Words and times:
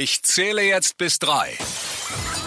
Ich 0.00 0.22
zähle 0.22 0.62
jetzt 0.62 0.96
bis 0.96 1.18
drei. 1.18 1.58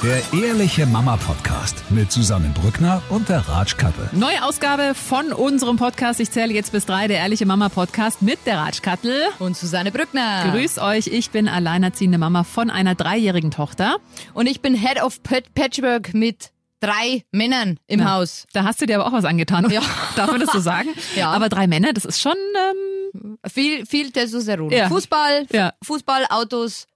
Der 0.02 0.22
Ehrliche 0.42 0.86
Mama 0.86 1.18
Podcast 1.18 1.84
mit 1.90 2.10
Susanne 2.10 2.48
Brückner 2.56 3.02
und 3.10 3.28
der 3.28 3.40
Ratsch 3.40 3.76
Kattel. 3.76 4.10
Neue 4.14 4.42
Ausgabe 4.46 4.94
von 4.96 5.34
unserem 5.34 5.76
Podcast. 5.76 6.22
Ich 6.22 6.32
zähle 6.32 6.54
jetzt 6.54 6.72
bis 6.72 6.86
drei, 6.86 7.10
der 7.10 7.18
Ehrliche 7.18 7.46
Mama 7.46 7.68
Podcast 7.68 8.22
mit 8.22 8.40
der 8.46 8.58
Ratsch 8.58 8.82
Kattel. 8.82 9.24
Und 9.40 9.58
Susanne 9.58 9.92
Brückner. 9.92 10.50
Grüß 10.50 10.80
euch, 10.80 11.08
ich 11.08 11.32
bin 11.32 11.50
alleinerziehende 11.50 12.18
Mama 12.18 12.46
von 12.46 12.70
einer 12.70 12.96
dreijährigen 12.96 13.52
Tochter. 13.52 13.98
Und 14.34 14.48
ich 14.48 14.62
bin 14.62 14.74
Head 14.74 15.04
of 15.04 15.22
Pat 15.22 15.54
Patchwork 15.54 16.14
mit 16.14 16.52
drei 16.82 17.24
Männern 17.32 17.80
im 17.88 18.00
Na, 18.02 18.16
Haus. 18.16 18.46
Da 18.54 18.64
hast 18.66 18.82
du 18.82 18.86
dir 18.86 19.00
aber 19.00 19.08
auch 19.08 19.14
was 19.14 19.24
angetan. 19.26 19.70
Ja. 19.72 19.82
Darf 20.18 20.32
man 20.32 20.42
das 20.42 20.52
so 20.52 20.60
sagen? 20.60 20.90
Ja. 21.16 21.32
Aber 21.32 21.48
drei 21.50 21.68
Männer, 21.68 21.94
das 21.94 22.04
ist 22.06 22.20
schon, 22.22 22.34
ähm, 22.34 23.38
Viel, 23.50 23.86
viel 23.86 24.12
Testosteron. 24.12 24.70
Ja. 24.72 24.88
Fußball, 24.90 25.46
Ja. 25.52 25.74
Fußball, 25.84 26.26
Autos. 26.30 26.88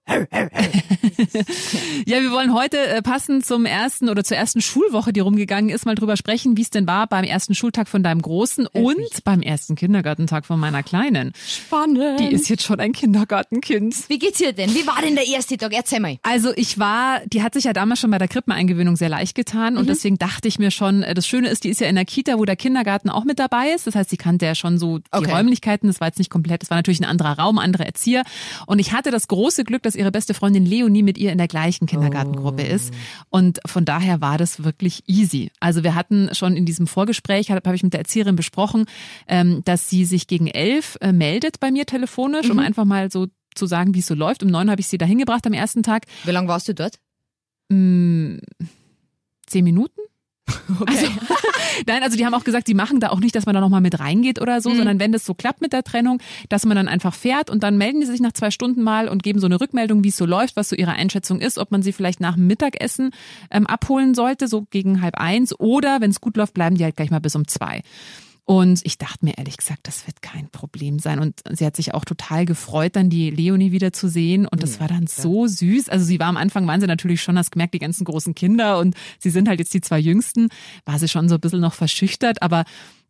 Ja, 2.05 2.21
wir 2.21 2.31
wollen 2.31 2.53
heute 2.53 2.77
äh, 2.77 3.01
passend 3.01 3.45
zum 3.45 3.65
ersten 3.65 4.09
oder 4.09 4.23
zur 4.23 4.37
ersten 4.37 4.61
Schulwoche, 4.61 5.13
die 5.13 5.19
rumgegangen 5.19 5.69
ist, 5.69 5.85
mal 5.85 5.95
drüber 5.95 6.17
sprechen, 6.17 6.57
wie 6.57 6.61
es 6.61 6.69
denn 6.69 6.87
war 6.87 7.07
beim 7.07 7.23
ersten 7.23 7.55
Schultag 7.55 7.87
von 7.87 8.03
deinem 8.03 8.21
Großen 8.21 8.67
und 8.67 9.23
beim 9.23 9.41
ersten 9.41 9.75
Kindergartentag 9.75 10.45
von 10.45 10.59
meiner 10.59 10.83
Kleinen. 10.83 11.33
Spannend. 11.47 12.19
Die 12.19 12.27
ist 12.31 12.49
jetzt 12.49 12.63
schon 12.63 12.79
ein 12.79 12.91
Kindergartenkind. 12.91 14.09
Wie 14.09 14.19
geht's 14.19 14.39
ihr 14.41 14.53
denn? 14.53 14.73
Wie 14.73 14.85
war 14.85 15.01
denn 15.01 15.15
der 15.15 15.27
erste 15.27 15.57
Tag? 15.57 15.73
Erzähl 15.73 15.99
mal. 15.99 16.17
Also 16.23 16.51
ich 16.55 16.79
war, 16.79 17.21
die 17.25 17.41
hat 17.41 17.53
sich 17.53 17.63
ja 17.65 17.73
damals 17.73 17.99
schon 17.99 18.11
bei 18.11 18.17
der 18.17 18.27
Krippeneingewöhnung 18.27 18.95
sehr 18.95 19.09
leicht 19.09 19.35
getan 19.35 19.77
und 19.77 19.89
deswegen 19.89 20.17
dachte 20.17 20.47
ich 20.47 20.59
mir 20.59 20.71
schon, 20.71 21.03
äh, 21.03 21.13
das 21.13 21.27
Schöne 21.27 21.49
ist, 21.49 21.63
die 21.63 21.69
ist 21.69 21.81
ja 21.81 21.87
in 21.87 21.95
der 21.95 22.05
Kita, 22.05 22.37
wo 22.37 22.45
der 22.45 22.55
Kindergarten 22.55 23.09
auch 23.09 23.23
mit 23.25 23.39
dabei 23.39 23.69
ist. 23.69 23.87
Das 23.87 23.95
heißt, 23.95 24.09
sie 24.09 24.17
kannte 24.17 24.45
ja 24.45 24.55
schon 24.55 24.77
so 24.77 24.99
die 24.99 25.03
Okay. 25.11 25.31
Räumlichkeiten. 25.31 25.87
Das 25.87 25.99
war 26.01 26.07
jetzt 26.07 26.19
nicht 26.19 26.29
komplett, 26.29 26.61
das 26.61 26.69
war 26.69 26.77
natürlich 26.77 26.99
ein 26.99 27.05
anderer 27.05 27.37
Raum, 27.39 27.57
andere 27.57 27.85
Erzieher. 27.85 28.23
Und 28.67 28.79
ich 28.79 28.91
hatte 28.91 29.11
das 29.11 29.27
große 29.27 29.63
Glück, 29.63 29.83
dass 29.83 29.95
ihre 29.95 30.11
beste 30.11 30.33
Freundin 30.33 30.65
Leonie 30.65 31.03
mit 31.05 31.17
ihr 31.17 31.31
in 31.31 31.37
der 31.37 31.47
gleichen 31.47 31.85
Kindergartengruppe 31.85 32.63
ist. 32.63 32.93
Und 33.29 33.59
von 33.65 33.85
daher 33.85 34.21
war 34.21 34.37
das 34.37 34.63
wirklich 34.63 35.03
easy. 35.07 35.51
Also 35.59 35.83
wir 35.83 35.95
hatten 35.95 36.29
schon 36.33 36.55
in 36.55 36.65
diesem 36.65 36.87
Vorgespräch, 36.87 37.51
habe 37.51 37.61
hab 37.65 37.75
ich 37.75 37.83
mit 37.83 37.93
der 37.93 38.01
Erzieherin 38.01 38.35
besprochen, 38.35 38.85
ähm, 39.27 39.61
dass 39.65 39.89
sie 39.89 40.05
sich 40.05 40.27
gegen 40.27 40.47
elf 40.47 40.97
äh, 41.01 41.11
meldet 41.13 41.59
bei 41.59 41.71
mir 41.71 41.85
telefonisch, 41.85 42.49
um 42.49 42.59
einfach 42.59 42.85
mal 42.85 43.11
so 43.11 43.27
zu 43.55 43.65
sagen, 43.65 43.93
wie 43.93 43.99
es 43.99 44.07
so 44.07 44.15
läuft. 44.15 44.43
Um 44.43 44.49
neun 44.49 44.69
habe 44.69 44.81
ich 44.81 44.87
sie 44.87 44.97
da 44.97 45.05
hingebracht 45.05 45.47
am 45.47 45.53
ersten 45.53 45.83
Tag. 45.83 46.05
Wie 46.25 46.31
lange 46.31 46.47
warst 46.47 46.67
du 46.67 46.73
dort? 46.73 46.99
Mm, 47.69 48.37
Zehn 49.47 49.63
Minuten? 49.63 50.01
Also, 50.85 51.07
nein, 51.87 52.03
also 52.03 52.17
die 52.17 52.25
haben 52.25 52.33
auch 52.33 52.43
gesagt, 52.43 52.67
die 52.67 52.73
machen 52.73 52.99
da 52.99 53.09
auch 53.09 53.19
nicht, 53.19 53.35
dass 53.35 53.45
man 53.45 53.55
da 53.55 53.61
nochmal 53.61 53.81
mit 53.81 53.99
reingeht 53.99 54.41
oder 54.41 54.61
so, 54.61 54.73
sondern 54.73 54.99
wenn 54.99 55.11
das 55.11 55.25
so 55.25 55.33
klappt 55.33 55.61
mit 55.61 55.73
der 55.73 55.83
Trennung, 55.83 56.19
dass 56.49 56.65
man 56.65 56.75
dann 56.75 56.87
einfach 56.87 57.13
fährt 57.13 57.49
und 57.49 57.63
dann 57.63 57.77
melden 57.77 58.01
die 58.01 58.07
sich 58.07 58.19
nach 58.19 58.33
zwei 58.33 58.51
Stunden 58.51 58.81
mal 58.81 59.07
und 59.07 59.23
geben 59.23 59.39
so 59.39 59.45
eine 59.45 59.61
Rückmeldung, 59.61 60.03
wie 60.03 60.09
es 60.09 60.17
so 60.17 60.25
läuft, 60.25 60.55
was 60.55 60.69
so 60.69 60.75
ihre 60.75 60.91
Einschätzung 60.91 61.39
ist, 61.39 61.57
ob 61.57 61.71
man 61.71 61.81
sie 61.81 61.93
vielleicht 61.93 62.19
nach 62.19 62.35
dem 62.35 62.47
Mittagessen 62.47 63.11
ähm, 63.51 63.67
abholen 63.67 64.15
sollte, 64.15 64.47
so 64.47 64.65
gegen 64.69 65.01
halb 65.01 65.17
eins, 65.17 65.57
oder 65.59 66.01
wenn 66.01 66.11
es 66.11 66.21
gut 66.21 66.37
läuft, 66.37 66.53
bleiben 66.53 66.77
die 66.77 66.83
halt 66.83 66.95
gleich 66.95 67.11
mal 67.11 67.19
bis 67.21 67.35
um 67.35 67.47
zwei. 67.47 67.81
Und 68.45 68.81
ich 68.83 68.99
dachte 68.99 69.25
mir 69.25 69.39
ehrlich 69.39 69.57
gesagt, 69.57 69.87
das 69.87 70.05
wird 70.05 70.21
kein 70.21 70.49
Problem 70.49 70.99
sein. 70.99 71.19
Und 71.19 71.41
sie 71.49 71.65
hat 71.65 71.75
sich 71.75 71.95
auch 71.95 72.05
total 72.05 72.45
gefreut, 72.45 72.95
dann 72.95 73.09
die 73.09 73.31
Leonie 73.31 73.71
wieder 73.71 73.91
zu 73.91 74.07
sehen. 74.07 74.45
Und 74.45 74.61
das 74.61 74.79
war 74.79 74.87
dann 74.87 75.07
so 75.07 75.47
süß. 75.47 75.89
Also 75.89 76.05
sie 76.05 76.19
war 76.19 76.27
am 76.27 76.37
Anfang, 76.37 76.67
waren 76.67 76.79
sie 76.79 76.85
natürlich 76.85 77.23
schon, 77.23 77.39
hast 77.39 77.51
gemerkt, 77.51 77.73
die 77.73 77.79
ganzen 77.79 78.05
großen 78.05 78.35
Kinder 78.35 78.77
und 78.77 78.95
sie 79.17 79.31
sind 79.31 79.49
halt 79.49 79.59
jetzt 79.59 79.73
die 79.73 79.81
zwei 79.81 79.97
Jüngsten, 79.97 80.49
war 80.85 80.99
sie 80.99 81.07
schon 81.07 81.27
so 81.27 81.35
ein 81.35 81.41
bisschen 81.41 81.61
noch 81.61 81.73
verschüchtert, 81.73 82.43
aber 82.43 82.65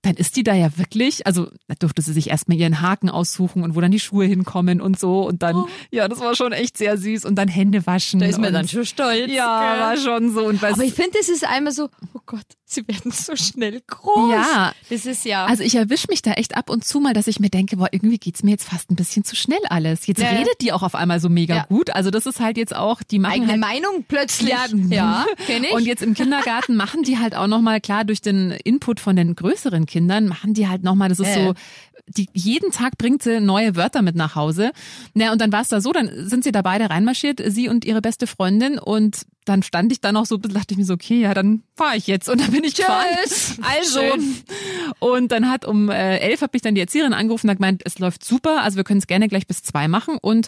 dann 0.06 0.16
ist 0.16 0.36
die 0.36 0.44
da 0.44 0.54
ja 0.54 0.78
wirklich, 0.78 1.26
also 1.26 1.48
da 1.68 1.76
durfte 1.80 2.02
sie 2.02 2.14
sich 2.14 2.30
erstmal 2.30 2.58
ihren 2.58 2.82
Haken 2.82 3.10
aussuchen 3.10 3.64
und 3.64 3.76
wo 3.76 3.82
dann 3.82 3.92
die 3.92 4.00
Schuhe 4.00 4.26
hinkommen 4.26 4.82
und 4.82 5.00
so. 5.00 5.28
Und 5.28 5.42
dann, 5.42 5.66
ja, 5.92 6.08
das 6.08 6.20
war 6.20 6.36
schon 6.36 6.52
echt 6.52 6.78
sehr 6.78 6.98
süß. 6.98 7.26
Und 7.26 7.36
dann 7.36 7.48
Hände 7.48 7.86
waschen. 7.88 8.20
Da 8.20 8.28
ist 8.28 8.40
man 8.40 8.54
dann 8.54 8.68
schon 8.68 8.86
stolz. 8.86 9.32
Ja, 9.32 9.74
gell? 9.74 9.82
war 9.82 9.98
schon 9.98 10.32
so. 10.34 10.46
Und 10.46 10.64
Aber 10.64 10.84
ich 10.84 10.94
finde, 10.94 11.12
das 11.18 11.30
ist 11.30 11.46
einmal 11.46 11.74
so, 11.74 11.90
oh 12.14 12.20
Gott, 12.26 12.46
sie 12.66 12.88
werden 12.88 13.12
so 13.12 13.36
schnell 13.36 13.82
groß. 13.88 14.32
Ja. 14.32 14.74
Das 14.90 15.06
ist 15.06 15.26
ja. 15.26 15.46
Also 15.46 15.64
ich 15.64 15.76
erwische 15.76 16.08
mich 16.10 16.22
da 16.22 16.34
echt 16.34 16.56
ab 16.56 16.70
und 16.70 16.86
zu 16.86 17.00
mal, 17.00 17.14
dass 17.14 17.28
ich 17.28 17.40
mir 17.40 17.50
denke, 17.50 17.78
boah, 17.78 17.88
irgendwie 17.92 18.18
geht's 18.18 18.44
mir 18.44 18.52
jetzt 18.52 18.68
fast 18.70 18.92
ein 18.92 18.96
bisschen 18.96 19.24
zu 19.24 19.36
schnell 19.36 19.60
alles. 19.70 20.06
Jetzt 20.08 20.22
Ja. 20.22 20.30
redet 20.30 20.62
die 20.62 20.72
auch 20.72 20.84
auf 20.84 20.96
einmal 20.96 21.20
so 21.20 21.30
mega 21.30 21.56
Ja. 21.56 21.66
gut. 21.66 21.90
Also 21.90 22.12
das 22.12 22.26
ist 22.26 22.40
halt 22.40 22.58
jetzt 22.58 22.76
auch, 22.76 23.02
die 23.04 23.20
machen 23.20 23.34
eigene 23.34 23.52
halt 23.54 23.62
Meinung 23.62 24.06
plötzlich. 24.08 24.50
Ja, 24.50 24.66
ja 24.90 25.26
kenn 25.48 25.64
ich. 25.64 25.72
Und 25.72 25.86
jetzt 25.86 26.04
im 26.04 26.14
Kindergarten 26.14 26.76
machen 26.76 27.04
die 27.04 27.18
halt 27.18 27.36
auch 27.36 27.48
nochmal, 27.48 27.82
klar, 27.82 28.04
durch 28.06 28.22
den 28.22 28.52
Input 28.52 29.00
von 29.00 29.16
den 29.16 29.36
größeren 29.36 29.86
Kindern, 29.86 29.95
machen 30.02 30.54
die 30.54 30.68
halt 30.68 30.84
nochmal, 30.84 31.10
das 31.10 31.20
ist 31.20 31.36
ja. 31.36 31.48
so, 31.48 31.54
die, 32.08 32.28
jeden 32.34 32.72
Tag 32.72 32.98
bringt 32.98 33.24
sie 33.24 33.40
neue 33.40 33.76
Wörter 33.76 34.02
mit 34.02 34.16
nach 34.16 34.36
Hause. 34.36 34.72
Na, 35.14 35.32
und 35.32 35.42
dann 35.42 35.52
war 35.52 35.62
es 35.62 35.70
da 35.70 35.82
so, 35.82 35.92
dann 35.92 36.10
sind 36.28 36.44
sie 36.44 36.52
da 36.52 36.62
beide 36.62 36.90
reinmarschiert, 36.90 37.42
sie 37.46 37.70
und 37.70 37.86
ihre 37.86 38.02
beste 38.02 38.28
Freundin 38.28 38.78
und 38.78 39.26
dann 39.46 39.62
stand 39.64 39.92
ich 39.92 40.02
da 40.02 40.12
noch 40.12 40.26
so, 40.26 40.38
dachte 40.38 40.74
ich 40.74 40.78
mir 40.78 40.86
so, 40.86 40.96
okay, 40.96 41.22
ja, 41.22 41.34
dann 41.34 41.62
fahre 41.76 41.98
ich 41.98 42.08
jetzt. 42.08 42.30
Und 42.30 42.42
dann 42.42 42.52
bin 42.52 42.64
ich 42.64 42.76
gefahren. 42.76 43.06
Also. 43.62 44.00
Schön. 44.00 44.36
Und 45.00 45.32
dann 45.32 45.50
hat 45.50 45.66
um 45.66 45.90
äh, 45.90 46.18
elf 46.18 46.42
hat 46.42 46.54
mich 46.54 46.62
dann 46.62 46.76
die 46.76 46.82
Erzieherin 46.82 47.14
angerufen 47.14 47.48
und 47.48 47.52
hat 47.52 47.58
gemeint, 47.58 47.82
es 47.86 48.00
läuft 48.00 48.26
super, 48.26 48.64
also 48.64 48.78
wir 48.78 48.84
können 48.84 49.00
es 49.00 49.08
gerne 49.08 49.28
gleich 49.28 49.46
bis 49.46 49.62
zwei 49.62 49.88
machen 49.88 50.18
und 50.20 50.48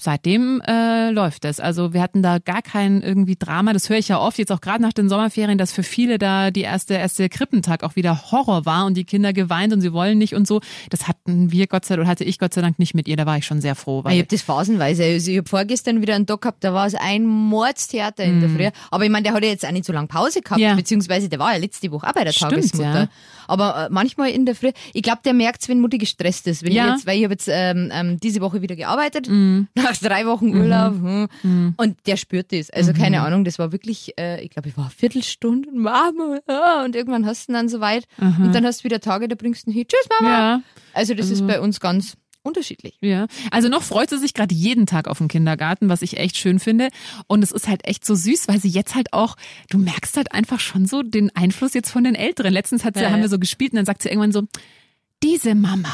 seitdem 0.00 0.60
äh, 0.66 1.10
läuft 1.10 1.44
es. 1.44 1.60
Also 1.60 1.92
wir 1.92 2.02
hatten 2.02 2.22
da 2.22 2.38
gar 2.38 2.62
kein 2.62 3.00
irgendwie 3.02 3.36
Drama. 3.36 3.72
Das 3.72 3.88
höre 3.88 3.98
ich 3.98 4.08
ja 4.08 4.18
oft, 4.18 4.38
jetzt 4.38 4.50
auch 4.50 4.60
gerade 4.60 4.82
nach 4.82 4.92
den 4.92 5.08
Sommerferien, 5.08 5.56
dass 5.56 5.72
für 5.72 5.82
viele 5.84 6.18
da 6.18 6.50
die 6.50 6.62
erste 6.62 6.94
erste 6.94 7.28
Krippentag 7.28 7.82
auch 7.84 7.94
wieder 7.96 8.30
Horror 8.32 8.66
war 8.66 8.86
und 8.86 8.94
die 8.96 9.04
Kinder 9.04 9.32
geweint 9.32 9.72
und 9.72 9.80
sie 9.80 9.92
wollen 9.92 10.18
nicht 10.18 10.34
und 10.34 10.46
so. 10.48 10.60
Das 10.90 11.06
hatten 11.08 11.52
wir 11.52 11.66
Gott 11.68 11.84
sei 11.84 11.96
Dank, 11.96 12.08
hatte 12.08 12.24
ich 12.24 12.38
Gott 12.38 12.52
sei 12.54 12.60
Dank 12.60 12.78
nicht 12.78 12.94
mit 12.94 13.06
ihr. 13.08 13.16
Da 13.16 13.24
war 13.26 13.38
ich 13.38 13.46
schon 13.46 13.60
sehr 13.60 13.74
froh. 13.74 14.00
Ich 14.00 14.04
Weil, 14.04 14.18
habe 14.18 14.26
das 14.28 14.42
phasenweise. 14.42 15.04
Also 15.04 15.30
ich 15.30 15.38
habe 15.38 15.48
vorgestern 15.48 16.02
wieder 16.02 16.14
einen 16.16 16.26
Tag 16.26 16.40
gehabt, 16.42 16.64
da 16.64 16.74
war 16.74 16.86
es 16.86 16.94
ein 16.94 17.24
Mordstheater 17.24 18.24
in 18.24 18.40
der 18.40 18.50
Früh. 18.50 18.70
Aber 18.90 19.04
ich 19.04 19.10
meine, 19.10 19.22
der 19.24 19.34
hat 19.34 19.42
ja 19.44 19.50
jetzt 19.50 19.64
auch 19.66 19.70
nicht 19.70 19.84
so 19.84 19.92
lange 19.92 20.08
Pause 20.08 20.40
gehabt, 20.40 20.58
Mhm. 20.60 20.64
Ja. 20.66 20.74
beziehungsweise 20.74 21.28
der 21.28 21.38
war 21.38 21.52
ja 21.52 21.58
letzte 21.58 21.90
Woche 21.92 22.06
auch 22.08 22.12
bei 22.12 22.24
der 22.24 22.32
Stimmt, 22.32 22.52
Tagesmutter. 22.52 22.94
ja. 23.02 23.08
Aber 23.46 23.86
äh, 23.86 23.88
manchmal 23.90 24.30
in 24.30 24.46
der 24.46 24.54
Früh, 24.54 24.70
ich 24.92 25.02
glaube, 25.02 25.20
der 25.24 25.34
merkt's, 25.34 25.68
wenn 25.68 25.80
Mutti 25.80 25.98
gestresst 25.98 26.46
ist. 26.46 26.62
Wenn 26.64 26.72
Ja. 26.72 26.84
Mhm. 26.84 26.88
ich 26.88 26.94
jetzt, 26.96 27.06
weil 27.06 27.18
ich 27.18 27.24
habe 27.24 27.34
jetzt 27.34 27.48
ähm, 27.52 27.90
ähm, 27.92 28.18
diese 28.20 28.40
Woche 28.40 28.62
wieder 28.62 28.74
gearbeitet, 28.76 29.28
nach 29.84 29.96
drei 29.96 30.26
Wochen 30.26 30.48
Urlaub, 30.56 30.94
hm, 31.42 31.74
und 31.76 31.96
der 32.06 32.16
spürt 32.16 32.52
das. 32.52 32.70
Also 32.70 32.92
Mhm. 32.92 32.96
keine 32.96 33.22
Ahnung, 33.22 33.44
das 33.44 33.58
war 33.58 33.70
wirklich, 33.72 34.12
äh, 34.18 34.42
ich 34.42 34.50
glaube, 34.50 34.68
ich 34.68 34.76
war 34.76 34.84
eine 34.86 34.90
Viertelstunde, 34.94 35.70
Mama, 35.72 36.38
ah, 36.48 36.82
und 36.84 36.96
irgendwann 36.96 37.24
hast 37.26 37.48
du 37.48 37.52
ihn 37.52 37.54
dann 37.54 37.68
soweit. 37.68 38.06
Und 38.18 38.52
dann 38.54 38.64
hast 38.66 38.80
du 38.80 38.84
wieder 38.84 39.00
Tage, 39.00 39.28
da 39.28 39.36
bringst 39.36 39.66
du 39.66 39.70
ihn 39.70 39.74
hin, 39.74 39.84
tschüss 39.86 40.08
Mama. 40.20 40.32
ja. 40.38 40.62
Also 40.92 41.14
das 41.14 41.30
ist 41.30 41.46
bei 41.46 41.60
uns 41.60 41.78
ganz 41.80 42.16
unterschiedlich. 42.42 42.98
Ja, 43.00 43.26
also 43.50 43.68
noch 43.68 43.82
freut 43.82 44.10
sie 44.10 44.18
sich 44.18 44.34
gerade 44.34 44.54
jeden 44.54 44.84
Tag 44.84 45.08
auf 45.08 45.16
den 45.18 45.28
Kindergarten, 45.28 45.88
was 45.88 46.02
ich 46.02 46.18
echt 46.18 46.36
schön 46.36 46.58
finde. 46.58 46.88
Und 47.26 47.42
es 47.42 47.52
ist 47.52 47.68
halt 47.68 47.86
echt 47.88 48.04
so 48.04 48.14
süß, 48.14 48.48
weil 48.48 48.60
sie 48.60 48.68
jetzt 48.68 48.94
halt 48.94 49.14
auch, 49.14 49.36
du 49.70 49.78
merkst 49.78 50.16
halt 50.18 50.32
einfach 50.32 50.60
schon 50.60 50.84
so 50.86 51.02
den 51.02 51.34
Einfluss 51.34 51.72
jetzt 51.72 51.90
von 51.90 52.04
den 52.04 52.14
Älteren. 52.14 52.52
Letztens 52.52 52.84
hat 52.84 52.96
sie, 52.96 53.02
Ja, 53.02 53.10
haben 53.10 53.22
wir 53.22 53.30
so 53.30 53.38
gespielt 53.38 53.72
und 53.72 53.76
dann 53.76 53.86
sagt 53.86 54.02
sie 54.02 54.10
irgendwann 54.10 54.32
so, 54.32 54.42
diese 55.22 55.54
Mama. 55.54 55.88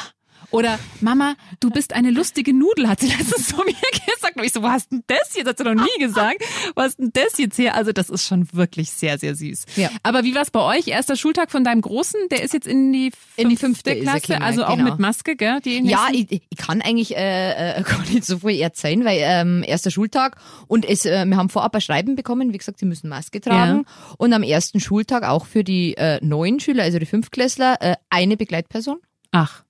Oder 0.50 0.78
Mama, 1.00 1.34
du 1.60 1.70
bist 1.70 1.94
eine 1.94 2.10
lustige 2.10 2.52
Nudel, 2.52 2.88
hat 2.88 3.00
sie 3.00 3.08
letztens 3.08 3.48
zu 3.48 3.56
mir 3.56 3.74
gesagt. 4.14 4.36
Und 4.36 4.44
ich 4.44 4.52
so, 4.52 4.62
wo 4.62 4.68
hast 4.68 4.90
denn 4.90 5.02
das 5.06 5.34
jetzt? 5.34 5.48
Hat 5.48 5.58
sie 5.58 5.64
noch 5.64 5.74
nie 5.74 5.98
gesagt. 5.98 6.42
Wo 6.74 6.82
hast 6.82 6.98
denn 6.98 7.10
das 7.12 7.38
jetzt 7.38 7.58
her? 7.58 7.74
Also 7.74 7.92
das 7.92 8.10
ist 8.10 8.26
schon 8.26 8.52
wirklich 8.52 8.90
sehr, 8.90 9.18
sehr 9.18 9.34
süß. 9.34 9.66
Ja. 9.76 9.90
Aber 10.02 10.24
wie 10.24 10.34
war's 10.34 10.50
bei 10.50 10.60
euch? 10.60 10.88
Erster 10.88 11.16
Schultag 11.16 11.50
von 11.50 11.64
deinem 11.64 11.80
Großen, 11.80 12.28
der 12.30 12.42
ist 12.42 12.52
jetzt 12.52 12.66
in 12.66 12.92
die 12.92 13.10
fünfte, 13.10 13.42
In 13.42 13.48
die 13.48 13.56
fünfte 13.56 13.96
Klasse, 14.00 14.20
gekommen, 14.20 14.42
also 14.42 14.64
auch 14.64 14.76
genau. 14.76 14.90
mit 14.90 14.98
Maske, 14.98 15.36
gell? 15.36 15.60
Die 15.60 15.78
Ja, 15.88 16.08
ich, 16.12 16.26
ich 16.30 16.58
kann 16.58 16.82
eigentlich 16.82 17.16
äh, 17.16 17.78
äh, 17.78 17.82
gar 17.88 18.00
nicht 18.00 18.24
so 18.24 18.38
viel 18.38 18.60
erzählen, 18.60 19.04
weil 19.04 19.18
ähm, 19.22 19.64
erster 19.66 19.90
Schultag 19.90 20.36
und 20.66 20.84
es, 20.84 21.04
äh, 21.06 21.24
wir 21.24 21.36
haben 21.36 21.48
vorab 21.48 21.74
ein 21.74 21.80
Schreiben 21.80 22.16
bekommen, 22.16 22.52
wie 22.52 22.58
gesagt, 22.58 22.78
sie 22.78 22.86
müssen 22.86 23.08
Maske 23.08 23.40
tragen 23.40 23.84
und 24.18 24.32
am 24.32 24.42
ersten 24.42 24.80
Schultag 24.80 25.22
auch 25.24 25.46
für 25.46 25.64
die 25.64 25.96
äh, 25.96 26.18
neuen 26.24 26.60
Schüler, 26.60 26.82
also 26.82 26.98
die 26.98 27.06
Fünftklässler, 27.06 27.76
äh, 27.80 27.96
eine 28.10 28.36
Begleitperson. 28.36 28.98
Ach. 29.32 29.64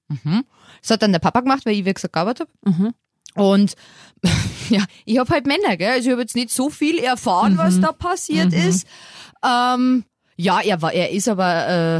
Das 0.82 0.90
hat 0.90 1.02
dann 1.02 1.12
der 1.12 1.18
Papa 1.20 1.40
gemacht, 1.40 1.64
weil 1.66 1.74
ich, 1.74 1.84
wie 1.84 1.92
gesagt, 1.94 2.12
gearbeitet 2.14 2.48
habe. 2.64 2.76
Mhm. 2.76 2.94
Und 3.34 3.74
ja, 4.70 4.84
ich 5.04 5.18
habe 5.18 5.30
halt 5.32 5.46
Männer, 5.46 5.76
gell? 5.76 5.92
Also 5.92 6.08
ich 6.08 6.12
habe 6.12 6.22
jetzt 6.22 6.34
nicht 6.36 6.50
so 6.50 6.68
viel 6.70 6.98
erfahren, 6.98 7.56
was 7.58 7.76
Mhm. 7.76 7.82
da 7.82 7.92
passiert 7.92 8.52
ist. 8.52 8.86
Ähm, 9.44 10.04
ja, 10.36 10.60
er 10.60 10.82
war, 10.82 10.92
er 10.92 11.10
ist 11.10 11.28
aber 11.28 11.68
äh, 11.68 11.98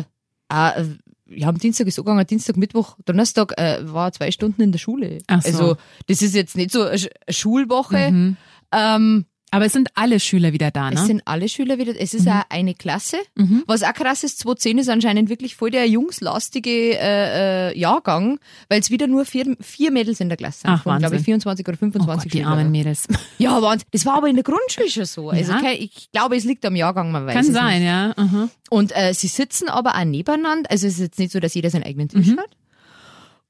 äh, 0.80 0.84
ja, 1.32 1.48
am 1.48 1.58
Dienstag 1.58 1.86
ist 1.86 1.96
gegangen, 1.96 2.26
Dienstag, 2.26 2.56
Mittwoch, 2.56 2.96
Donnerstag 3.04 3.56
äh, 3.58 3.78
war 3.92 4.08
er 4.08 4.12
zwei 4.12 4.30
Stunden 4.32 4.62
in 4.62 4.72
der 4.72 4.78
Schule. 4.80 5.18
So. 5.20 5.34
Also 5.36 5.76
das 6.08 6.22
ist 6.22 6.34
jetzt 6.34 6.56
nicht 6.56 6.72
so 6.72 6.82
eine 6.82 6.98
Schulwoche. 7.28 8.10
Mhm. 8.10 8.36
Ähm, 8.72 9.26
Aber 9.52 9.64
es 9.66 9.72
sind 9.72 9.88
alle 9.94 10.20
Schüler 10.20 10.52
wieder 10.52 10.70
da, 10.70 10.90
es 10.90 11.00
ne? 11.00 11.06
sind 11.06 11.22
alle 11.24 11.48
Schüler 11.48 11.78
wieder, 11.78 11.92
es 11.98 12.14
ist 12.14 12.28
auch 12.28 12.42
eine 12.50 12.72
Klasse. 12.74 13.16
Mhm. 13.34 13.64
Was 13.66 13.82
auch 13.82 13.92
krass 13.94 14.22
ist, 14.22 14.38
2010 14.38 14.78
ist 14.78 14.88
anscheinend 14.88 15.28
wirklich 15.28 15.56
voll 15.56 15.70
der 15.72 15.86
jungslastige 15.88 16.70
äh, 16.98 17.70
äh, 17.70 17.78
Jahrgang, 17.78 18.38
weil 18.68 18.80
es 18.80 18.90
wieder 18.90 19.08
nur 19.08 19.24
vier, 19.24 19.56
vier 19.60 19.90
Mädels 19.90 20.20
in 20.20 20.28
der 20.28 20.38
Klasse 20.38 20.60
sind. 20.60 20.70
Ach, 20.70 20.82
von, 20.84 20.98
glaube 20.98 21.16
Wahnsinn. 21.16 21.18
ich, 21.18 21.24
24 21.24 21.66
oder 21.66 21.76
Oh 21.76 21.78
25 21.78 22.06
Gott, 22.24 22.32
die 22.32 22.38
Schüler. 22.38 22.50
armen 22.50 22.70
Mädels. 22.70 23.08
Ja, 23.38 23.60
Wahnsinn. 23.60 23.88
Das 23.90 24.06
war 24.06 24.14
aber 24.18 24.28
in 24.28 24.36
der 24.36 24.44
Grundschule 24.44 24.88
schon 24.88 25.04
so. 25.04 25.30
Also 25.30 25.52
Ja. 25.52 25.60
kein, 25.60 25.76
ich 25.78 26.10
glaube, 26.12 26.36
es 26.36 26.44
liegt 26.44 26.64
am 26.64 26.76
Jahrgang, 26.76 27.10
man 27.10 27.26
weiß 27.26 27.34
Kann 27.34 27.46
es 27.46 27.52
sein, 27.52 27.80
Nicht. 27.80 27.88
ja. 27.88 28.14
Mhm. 28.16 28.50
Und 28.70 28.92
äh, 28.96 29.12
sie 29.14 29.26
sitzen 29.28 29.68
aber 29.68 29.96
auch 29.96 30.04
nebeneinander. 30.04 30.70
Also 30.70 30.86
es 30.86 30.94
ist 30.94 31.00
jetzt 31.00 31.18
nicht 31.18 31.32
so, 31.32 31.40
dass 31.40 31.54
jeder 31.54 31.70
seinen 31.70 31.82
eigenen 31.84 32.08
Tisch 32.08 32.28
Mhm. 32.28 32.38
hat. 32.38 32.50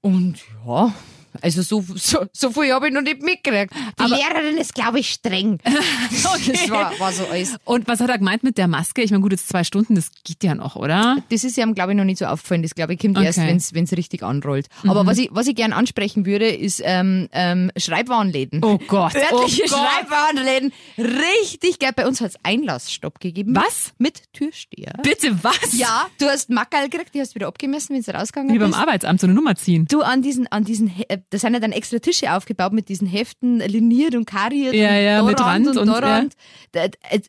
Und 0.01 0.37
ja, 0.67 0.95
Also 1.43 1.63
so, 1.63 1.85
so, 1.95 2.27
so 2.33 2.51
viel 2.51 2.73
habe 2.73 2.89
ich 2.89 2.95
noch 2.95 3.03
nicht 3.03 3.23
mitgekriegt. 3.23 3.73
Die 3.75 4.03
Aber- 4.03 4.17
Lehrerin 4.17 4.57
ist, 4.57 4.75
glaube 4.75 5.01
ich, 5.01 5.11
streng. 5.11 5.59
Das 6.11 6.71
war, 6.71 6.99
war 6.99 7.13
so 7.13 7.25
alles. 7.27 7.57
Und 7.65 7.87
was 7.89 8.01
hat 8.01 8.09
er 8.11 8.19
gemeint 8.19 8.43
mit 8.43 8.59
der 8.59 8.69
Maske? 8.69 9.03
Ich 9.03 9.11
meine, 9.11 9.23
gut, 9.23 9.33
jetzt 9.33 9.49
zwei 9.49 9.65
Stunden, 9.65 9.95
das 9.95 10.11
geht 10.25 10.43
ja 10.45 10.55
noch, 10.55 10.77
oder? 10.77 11.19
Das 11.31 11.45
ist 11.45 11.57
ihm, 11.59 11.75
glaube 11.75 11.93
ich, 11.93 11.97
noch 11.97 12.05
nicht 12.05 12.19
so 12.19 12.27
aufgefallen. 12.27 12.63
Das, 12.63 12.75
glaube 12.75 12.95
ich, 12.95 12.99
kommt 13.01 13.17
Okay. 13.17 13.27
erst, 13.27 13.75
wenn 13.75 13.85
es 13.85 13.93
richtig 13.97 14.23
anrollt. 14.23 14.67
Aber 14.87 15.07
was 15.07 15.19
ich, 15.19 15.29
was 15.33 15.47
ich 15.47 15.55
gern 15.55 15.73
ansprechen 15.73 16.27
würde, 16.27 16.49
ist 16.49 16.83
ähm, 16.85 17.29
ähm, 17.33 17.71
Schreibwarenläden. 17.77 18.63
Oh 18.65 18.79
Gott, 18.87 19.15
Örtliche 19.15 19.63
oh 19.67 19.71
Gott. 19.71 19.79
Schreibwarenläden. 19.79 20.73
Richtig 20.99 21.79
geil. 21.79 21.93
Bei 21.95 22.07
uns 22.07 22.21
hat 22.21 22.31
es 22.31 22.37
Einlassstopp 22.43 23.21
gegeben. 23.21 23.55
Was? 23.55 23.93
Mit 23.99 24.23
Türsteher. 24.33 24.95
Bitte 25.03 25.43
was? 25.43 25.77
Ja, 25.77 26.09
du 26.19 26.27
hast 26.27 26.51
Mackerl 26.51 26.89
gekriegt, 26.89 27.15
die 27.15 27.21
hast 27.21 27.31
du 27.33 27.35
wieder 27.37 27.47
abgemessen, 27.49 27.95
wenn 27.95 28.03
du 28.03 28.15
rausgegangen 28.15 28.55
Wie 28.55 28.59
beim 28.59 28.71
bist. 28.71 28.81
Arbeitsamt 28.81 29.21
so 29.21 29.27
eine 29.27 29.35
Nummer 29.35 29.55
ziehen. 29.57 29.87
Du 29.91 30.03
an 30.03 30.23
diesen, 30.23 30.47
an 30.49 30.65
diesen, 30.65 30.93
äh, 31.09 31.19
da 31.31 31.39
sind 31.39 31.53
ja 31.55 31.61
dann 31.61 31.73
extra 31.73 31.99
Tische 31.99 32.33
aufgebaut 32.35 32.73
mit 32.73 32.89
diesen 32.89 33.07
Heften, 33.07 33.59
liniert 33.61 34.15
und 34.15 34.25
kariert. 34.25 34.75
Ja, 34.75 34.89
und 34.89 35.05
ja, 35.05 35.19
da 35.19 35.25
mit 35.25 35.41
Rand 35.41 35.77
und- 35.77 35.87
da 35.87 35.99
Rand. 35.99 36.35
Da- 36.73 36.85
äh, 36.85 37.21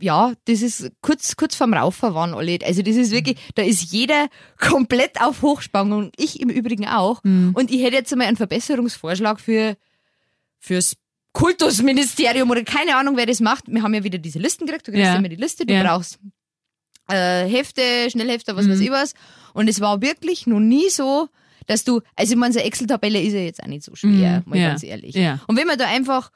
Ja, 0.00 0.32
das 0.46 0.60
ist 0.62 0.90
kurz, 1.00 1.36
kurz 1.36 1.54
vorm 1.54 1.72
Raufen 1.74 2.14
waren 2.14 2.34
alle. 2.34 2.58
Also 2.64 2.82
das 2.82 2.96
ist 2.96 3.10
wirklich, 3.12 3.38
da 3.54 3.62
ist 3.62 3.92
jeder 3.92 4.28
komplett 4.58 5.20
auf 5.20 5.42
Hochspannung 5.42 5.98
und 6.06 6.14
ich 6.18 6.40
im 6.40 6.50
Übrigen 6.50 6.86
auch. 6.86 7.22
Mhm. 7.24 7.52
Und 7.54 7.70
ich 7.70 7.82
hätte 7.82 7.96
jetzt 7.96 8.14
mal 8.14 8.26
einen 8.26 8.36
Verbesserungsvorschlag 8.36 9.40
für, 9.40 9.76
fürs 10.58 10.96
Kultusministerium 11.32 12.50
oder 12.50 12.62
keine 12.64 12.96
Ahnung, 12.96 13.16
wer 13.16 13.26
das 13.26 13.40
macht. 13.40 13.64
Wir 13.66 13.82
haben 13.82 13.94
ja 13.94 14.04
wieder 14.04 14.18
diese 14.18 14.38
Listen 14.38 14.66
gekriegt. 14.66 14.86
Du 14.88 14.92
kriegst 14.92 15.06
Ja. 15.06 15.16
immer 15.16 15.28
die 15.28 15.36
Liste, 15.36 15.64
du 15.66 15.72
Ja. 15.72 15.82
brauchst 15.82 16.18
äh, 17.08 17.46
Hefte, 17.48 17.82
Schnellhefte, 18.10 18.54
was 18.56 18.66
Mhm. 18.66 18.70
weiß 18.72 18.80
ich 18.80 18.90
was. 18.90 19.14
Und 19.54 19.68
es 19.68 19.80
war 19.80 20.00
wirklich 20.02 20.46
noch 20.46 20.60
nie 20.60 20.88
so, 20.88 21.28
dass 21.66 21.84
du, 21.84 22.00
also 22.16 22.32
ich 22.32 22.38
meine, 22.38 22.52
so 22.52 22.58
eine 22.60 22.66
Excel-Tabelle 22.68 23.20
ist 23.20 23.32
ja 23.34 23.40
jetzt 23.40 23.62
auch 23.62 23.66
nicht 23.68 23.84
so 23.84 23.94
schwer, 23.94 24.42
Mhm, 24.44 24.50
mal 24.50 24.58
ja, 24.58 24.68
ganz 24.70 24.82
ehrlich. 24.82 25.14
ja. 25.14 25.40
Und 25.46 25.56
wenn 25.56 25.66
man 25.66 25.78
da 25.78 25.86
einfach 25.86 26.30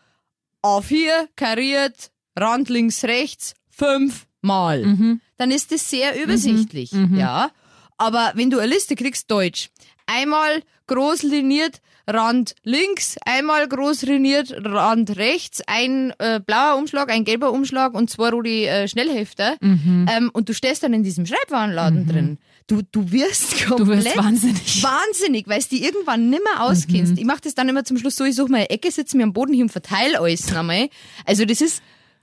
A4 0.64 1.28
kariert, 1.36 2.10
Rand 2.38 2.68
links, 2.68 3.04
rechts, 3.04 3.54
fünfmal, 3.70 4.84
Mhm. 4.84 5.20
dann 5.36 5.50
ist 5.50 5.72
das 5.72 5.88
sehr 5.88 6.20
übersichtlich, 6.22 6.92
ja. 7.14 7.50
Aber 7.98 8.32
wenn 8.34 8.50
du 8.50 8.58
eine 8.58 8.72
Liste 8.72 8.94
kriegst, 8.94 9.30
Deutsch, 9.30 9.70
einmal 10.06 10.62
groß 10.86 11.22
liniert, 11.22 11.80
Rand 12.08 12.54
links, 12.62 13.16
einmal 13.24 13.66
groß 13.66 14.02
liniert, 14.02 14.52
Rand 14.64 15.16
rechts, 15.16 15.60
ein 15.66 16.12
äh, 16.18 16.38
blauer 16.40 16.76
Umschlag, 16.78 17.10
ein 17.10 17.24
gelber 17.24 17.50
Umschlag 17.52 17.94
und 17.94 18.08
zwei 18.10 18.28
rote 18.28 18.48
äh, 18.48 18.86
Schnellhefter. 18.86 19.56
Mhm. 19.60 20.06
Ähm, 20.08 20.30
und 20.32 20.48
du 20.48 20.54
stehst 20.54 20.82
dann 20.84 20.92
in 20.92 21.02
diesem 21.02 21.26
Schreibwarenladen 21.26 22.06
drin. 22.06 22.38
Du, 22.68 22.82
du 22.90 23.12
wirst 23.12 23.64
komplett 23.66 24.04
wirst 24.06 24.16
wahnsinnig. 24.16 24.82
wahnsinnig, 24.82 25.46
weil 25.46 25.58
es 25.58 25.68
die 25.68 25.84
irgendwann 25.84 26.30
nimmer 26.30 26.60
auskennst. 26.62 27.12
Mhm. 27.12 27.18
Ich 27.18 27.24
mache 27.24 27.40
das 27.42 27.54
dann 27.54 27.68
immer 27.68 27.84
zum 27.84 27.96
Schluss 27.96 28.16
so, 28.16 28.24
ich 28.24 28.34
suche 28.34 28.50
mal 28.50 28.56
eine 28.58 28.70
Ecke, 28.70 28.90
sitze 28.90 29.16
mir 29.16 29.22
am 29.22 29.32
Boden 29.32 29.52
hier 29.54 29.62
und 29.64 29.70
verteile 29.70 30.18
alles 30.20 30.50
nochmal. 30.52 30.88
Also 31.24 31.44
das 31.44 31.60
ist 31.60 31.80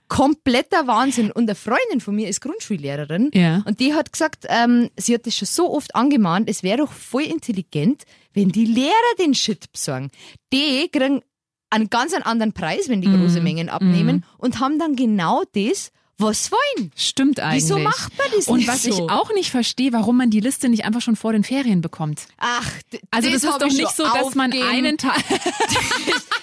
kompletter 0.08 0.86
Wahnsinn. 0.86 1.30
Und 1.32 1.44
eine 1.44 1.54
Freundin 1.54 2.00
von 2.00 2.14
mir 2.14 2.28
ist 2.28 2.40
Grundschullehrerin 2.42 3.30
Ja. 3.32 3.62
und 3.66 3.80
die 3.80 3.94
hat 3.94 4.12
gesagt, 4.12 4.44
ähm, 4.48 4.90
sie 4.98 5.14
hat 5.14 5.26
das 5.26 5.34
schon 5.34 5.46
so 5.46 5.72
oft 5.72 5.94
angemahnt, 5.96 6.48
es 6.50 6.62
wäre 6.62 6.78
doch 6.78 6.92
voll 6.92 7.22
intelligent, 7.22 8.02
wenn 8.34 8.50
die 8.50 8.66
Lehrer 8.66 8.92
den 9.18 9.34
Shit 9.34 9.72
besorgen. 9.72 10.10
Die 10.52 10.88
kriegen 10.92 11.22
einen 11.70 11.88
ganz 11.88 12.12
anderen 12.12 12.52
Preis, 12.52 12.88
wenn 12.90 13.00
die 13.00 13.08
Mhm. 13.08 13.22
große 13.22 13.40
Mengen 13.40 13.68
abnehmen 13.70 14.24
und 14.38 14.60
haben 14.60 14.78
dann 14.78 14.94
genau 14.94 15.42
das, 15.54 15.90
was 16.18 16.50
wollen. 16.52 16.92
Stimmt 16.96 17.40
eigentlich. 17.40 17.64
Wieso 17.64 17.78
macht 17.78 18.16
man 18.16 18.26
das 18.36 18.46
Und 18.48 18.58
nicht 18.58 18.68
was 18.68 18.82
so? 18.82 18.90
ich 18.90 19.10
auch 19.10 19.32
nicht 19.34 19.50
verstehe, 19.50 19.92
warum 19.92 20.16
man 20.16 20.30
die 20.30 20.40
Liste 20.40 20.68
nicht 20.68 20.84
einfach 20.84 21.00
schon 21.00 21.16
vor 21.16 21.32
den 21.32 21.44
Ferien 21.44 21.80
bekommt. 21.80 22.26
Ach, 22.38 22.70
Also 23.10 23.30
das, 23.30 23.42
ist 23.42 23.60
doch 23.60 23.66
ich 23.66 23.76
nicht 23.76 23.96
so, 23.96 24.04
dass 24.04 24.34
man 24.34 24.52
einen 24.52 24.98
Tag... 24.98 25.16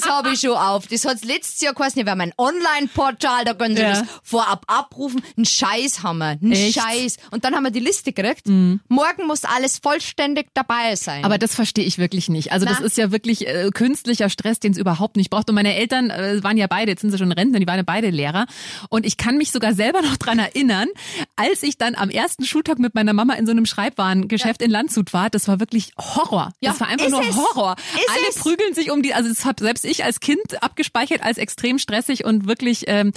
Das 0.00 0.08
habe 0.10 0.32
ich 0.32 0.40
schon 0.40 0.52
auf. 0.56 0.86
Das 0.86 1.04
hat's 1.04 1.24
letztes 1.24 1.60
Jahr 1.60 1.74
geheißen, 1.74 2.04
wir 2.04 2.10
haben 2.10 2.20
ein 2.20 2.32
Online-Portal, 2.38 3.44
da 3.44 3.54
können 3.54 3.76
Sie 3.76 3.82
Ja. 3.82 3.90
das 4.00 4.04
vorab 4.22 4.64
abrufen. 4.66 5.22
Ein 5.36 5.44
Scheiß 5.44 6.02
haben 6.02 6.18
wir. 6.18 6.38
Ein 6.42 6.52
Echt? 6.52 6.76
Mhm. 6.76 6.80
Scheiß. 6.80 7.16
Und 7.30 7.44
dann 7.44 7.54
haben 7.54 7.64
wir 7.64 7.70
die 7.70 7.80
Liste 7.80 8.12
gekriegt. 8.12 8.46
Morgen 8.48 9.26
muss 9.26 9.44
alles 9.44 9.78
vollständig 9.78 10.48
dabei 10.54 10.96
sein. 10.96 11.24
Aber 11.24 11.38
das 11.38 11.54
verstehe 11.54 11.84
ich 11.84 11.98
wirklich 11.98 12.28
nicht. 12.28 12.52
Also 12.52 12.66
das 12.66 12.78
Na? 12.80 12.86
ist 12.86 12.96
ja 12.96 13.10
wirklich 13.12 13.46
äh, 13.46 13.70
künstlicher 13.72 14.28
Stress, 14.28 14.60
den 14.60 14.72
es 14.72 14.78
überhaupt 14.78 15.16
nicht 15.16 15.30
braucht. 15.30 15.48
Und 15.48 15.54
meine 15.54 15.74
Eltern 15.74 16.10
äh, 16.10 16.42
waren 16.42 16.56
ja 16.56 16.66
beide, 16.66 16.92
jetzt 16.92 17.00
sind 17.00 17.10
sie 17.10 17.18
schon 17.18 17.32
Rentner, 17.32 17.58
die 17.60 17.66
waren 17.66 17.76
ja 17.78 17.82
beide 17.84 18.10
Lehrer. 18.10 18.46
Und 18.88 19.06
ich 19.06 19.16
kann 19.16 19.36
mich 19.36 19.50
sogar 19.50 19.74
selber 19.74 20.02
noch 20.02 20.16
dran 20.16 20.38
erinnern, 20.38 20.88
als 21.36 21.62
ich 21.62 21.78
dann 21.78 21.94
am 21.94 22.10
ersten 22.10 22.44
Schultag 22.44 22.78
mit 22.78 22.94
meiner 22.94 23.12
Mama 23.12 23.34
in 23.34 23.46
so 23.46 23.52
einem 23.52 23.66
Schreibwarengeschäft 23.66 24.62
in 24.62 24.70
Landshut 24.70 25.12
war. 25.12 25.30
Das 25.30 25.48
war 25.48 25.60
wirklich 25.60 25.92
Horror. 25.98 26.52
Ja, 26.60 26.70
das 26.70 26.80
war 26.80 26.88
einfach 26.88 27.08
nur 27.08 27.22
es. 27.22 27.36
Horror. 27.36 27.76
Ist 27.94 28.08
Alle 28.10 28.28
es. 28.30 28.36
prügeln 28.36 28.74
sich 28.74 28.90
um 28.90 29.02
die, 29.02 29.14
also 29.14 29.28
das 29.28 29.44
habe 29.44 29.62
selbst 29.72 29.84
ich 29.86 30.04
als 30.04 30.20
Kind 30.20 30.62
abgespeichert 30.62 31.22
als 31.22 31.38
extrem 31.38 31.78
stressig 31.78 32.24
und 32.26 32.46
wirklich 32.46 32.84
ähm, 32.88 33.12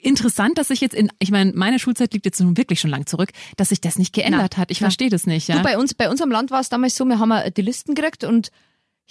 interessant, 0.00 0.56
dass 0.56 0.68
sich 0.68 0.80
jetzt 0.80 0.94
in, 0.94 1.10
ich 1.18 1.30
meine, 1.30 1.52
meine 1.52 1.78
Schulzeit 1.78 2.14
liegt 2.14 2.24
jetzt 2.24 2.40
nun 2.40 2.56
wirklich 2.56 2.80
schon 2.80 2.90
lang 2.90 3.06
zurück, 3.06 3.30
dass 3.58 3.68
sich 3.68 3.80
das 3.80 3.98
nicht 3.98 4.14
geändert 4.14 4.56
hat. 4.56 4.70
Ich 4.70 4.78
verstehe 4.78 5.10
das 5.10 5.26
nicht. 5.26 5.48
Ja. 5.48 5.56
Du, 5.56 5.62
bei 5.62 5.76
uns, 5.76 5.92
bei 5.94 6.08
uns 6.08 6.22
am 6.22 6.30
Land 6.30 6.50
war 6.50 6.60
es 6.60 6.70
damals 6.70 6.96
so, 6.96 7.04
wir 7.04 7.18
haben 7.18 7.32
die 7.54 7.62
Listen 7.62 7.94
gekriegt 7.94 8.24
und 8.24 8.50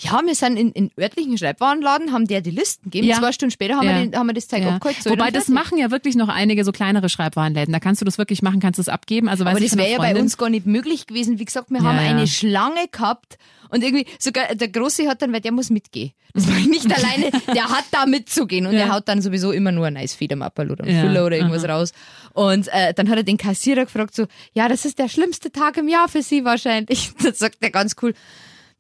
ja, 0.04 0.20
wir 0.26 0.36
sind 0.36 0.58
in, 0.58 0.72
in 0.72 0.92
örtlichen 1.00 1.38
Schreibwarenladen, 1.38 2.12
haben 2.12 2.28
der 2.28 2.42
die 2.42 2.52
Listen 2.52 2.86
gegeben. 2.86 3.08
Ja. 3.08 3.18
Zwei 3.20 3.32
Stunden 3.32 3.52
später 3.52 3.76
haben, 3.76 3.88
Ja. 3.88 3.98
wir, 4.00 4.06
den, 4.08 4.16
haben 4.18 4.28
wir 4.28 4.34
das 4.34 4.48
Zeug 4.48 4.62
Ja. 4.64 4.76
abgeholt. 4.76 4.98
Wobei 5.06 5.28
und 5.28 5.36
das 5.36 5.48
machen 5.48 5.78
ja 5.78 5.92
wirklich 5.92 6.16
noch 6.16 6.28
einige 6.28 6.64
so 6.64 6.72
kleinere 6.72 7.08
Schreibwarenläden. 7.10 7.72
Da 7.72 7.80
kannst 7.80 8.02
du 8.02 8.06
das 8.06 8.18
wirklich 8.18 8.42
machen, 8.42 8.60
kannst 8.60 8.78
du 8.80 8.82
es 8.82 8.90
abgeben. 8.90 9.30
Also 9.30 9.46
Aber 9.46 9.60
ich 9.60 9.70
das 9.70 9.78
wäre 9.78 9.92
ja 9.92 9.98
bei 10.00 10.20
uns 10.20 10.38
gar 10.38 10.50
nicht 10.50 10.66
möglich 10.66 11.08
gewesen. 11.08 11.40
Wie 11.40 11.46
gesagt, 11.46 11.70
wir 11.70 11.82
haben 11.84 11.98
eine 12.00 12.28
Schlange 12.28 12.88
gehabt 12.92 13.38
und 13.70 13.84
irgendwie 13.84 14.06
sogar 14.20 14.54
der 14.56 14.68
Große 14.68 15.08
hat 15.08 15.22
dann, 15.22 15.32
weil 15.34 15.42
der 15.42 15.52
muss 15.52 15.70
mitgehen. 15.70 16.12
Das 16.34 16.48
war 16.48 16.56
nicht 16.60 16.86
alleine, 16.98 17.30
der 17.54 17.66
hat 17.70 17.86
da 17.92 18.06
mitzugehen 18.06 18.66
und 18.66 18.72
der 18.74 18.94
haut 18.94 19.08
dann 19.08 19.22
sowieso 19.22 19.52
immer 19.52 19.72
nur 19.72 19.86
ein 19.88 19.94
nice 19.94 20.14
Federmappel 20.16 20.72
oder 20.72 20.86
ein 20.86 20.96
Ja, 20.96 21.02
Füller 21.02 21.26
oder 21.26 21.36
irgendwas 21.38 21.66
raus. 21.68 21.92
Und 22.34 22.70
äh, 22.70 22.94
dann 22.94 23.10
hat 23.10 23.18
er 23.18 23.24
den 23.24 23.38
Kassierer 23.38 23.84
gefragt 23.86 24.16
so, 24.16 24.26
ja, 24.54 24.68
das 24.70 24.86
ist 24.86 24.98
der 24.98 25.10
schlimmste 25.10 25.52
Tag 25.52 25.76
im 25.78 25.88
Jahr 25.90 26.08
für 26.08 26.22
Sie 26.24 26.46
wahrscheinlich. 26.46 27.12
Dann 27.24 27.34
sagt 27.34 27.58
er 27.60 27.70
ganz 27.70 27.96
cool, 28.02 28.14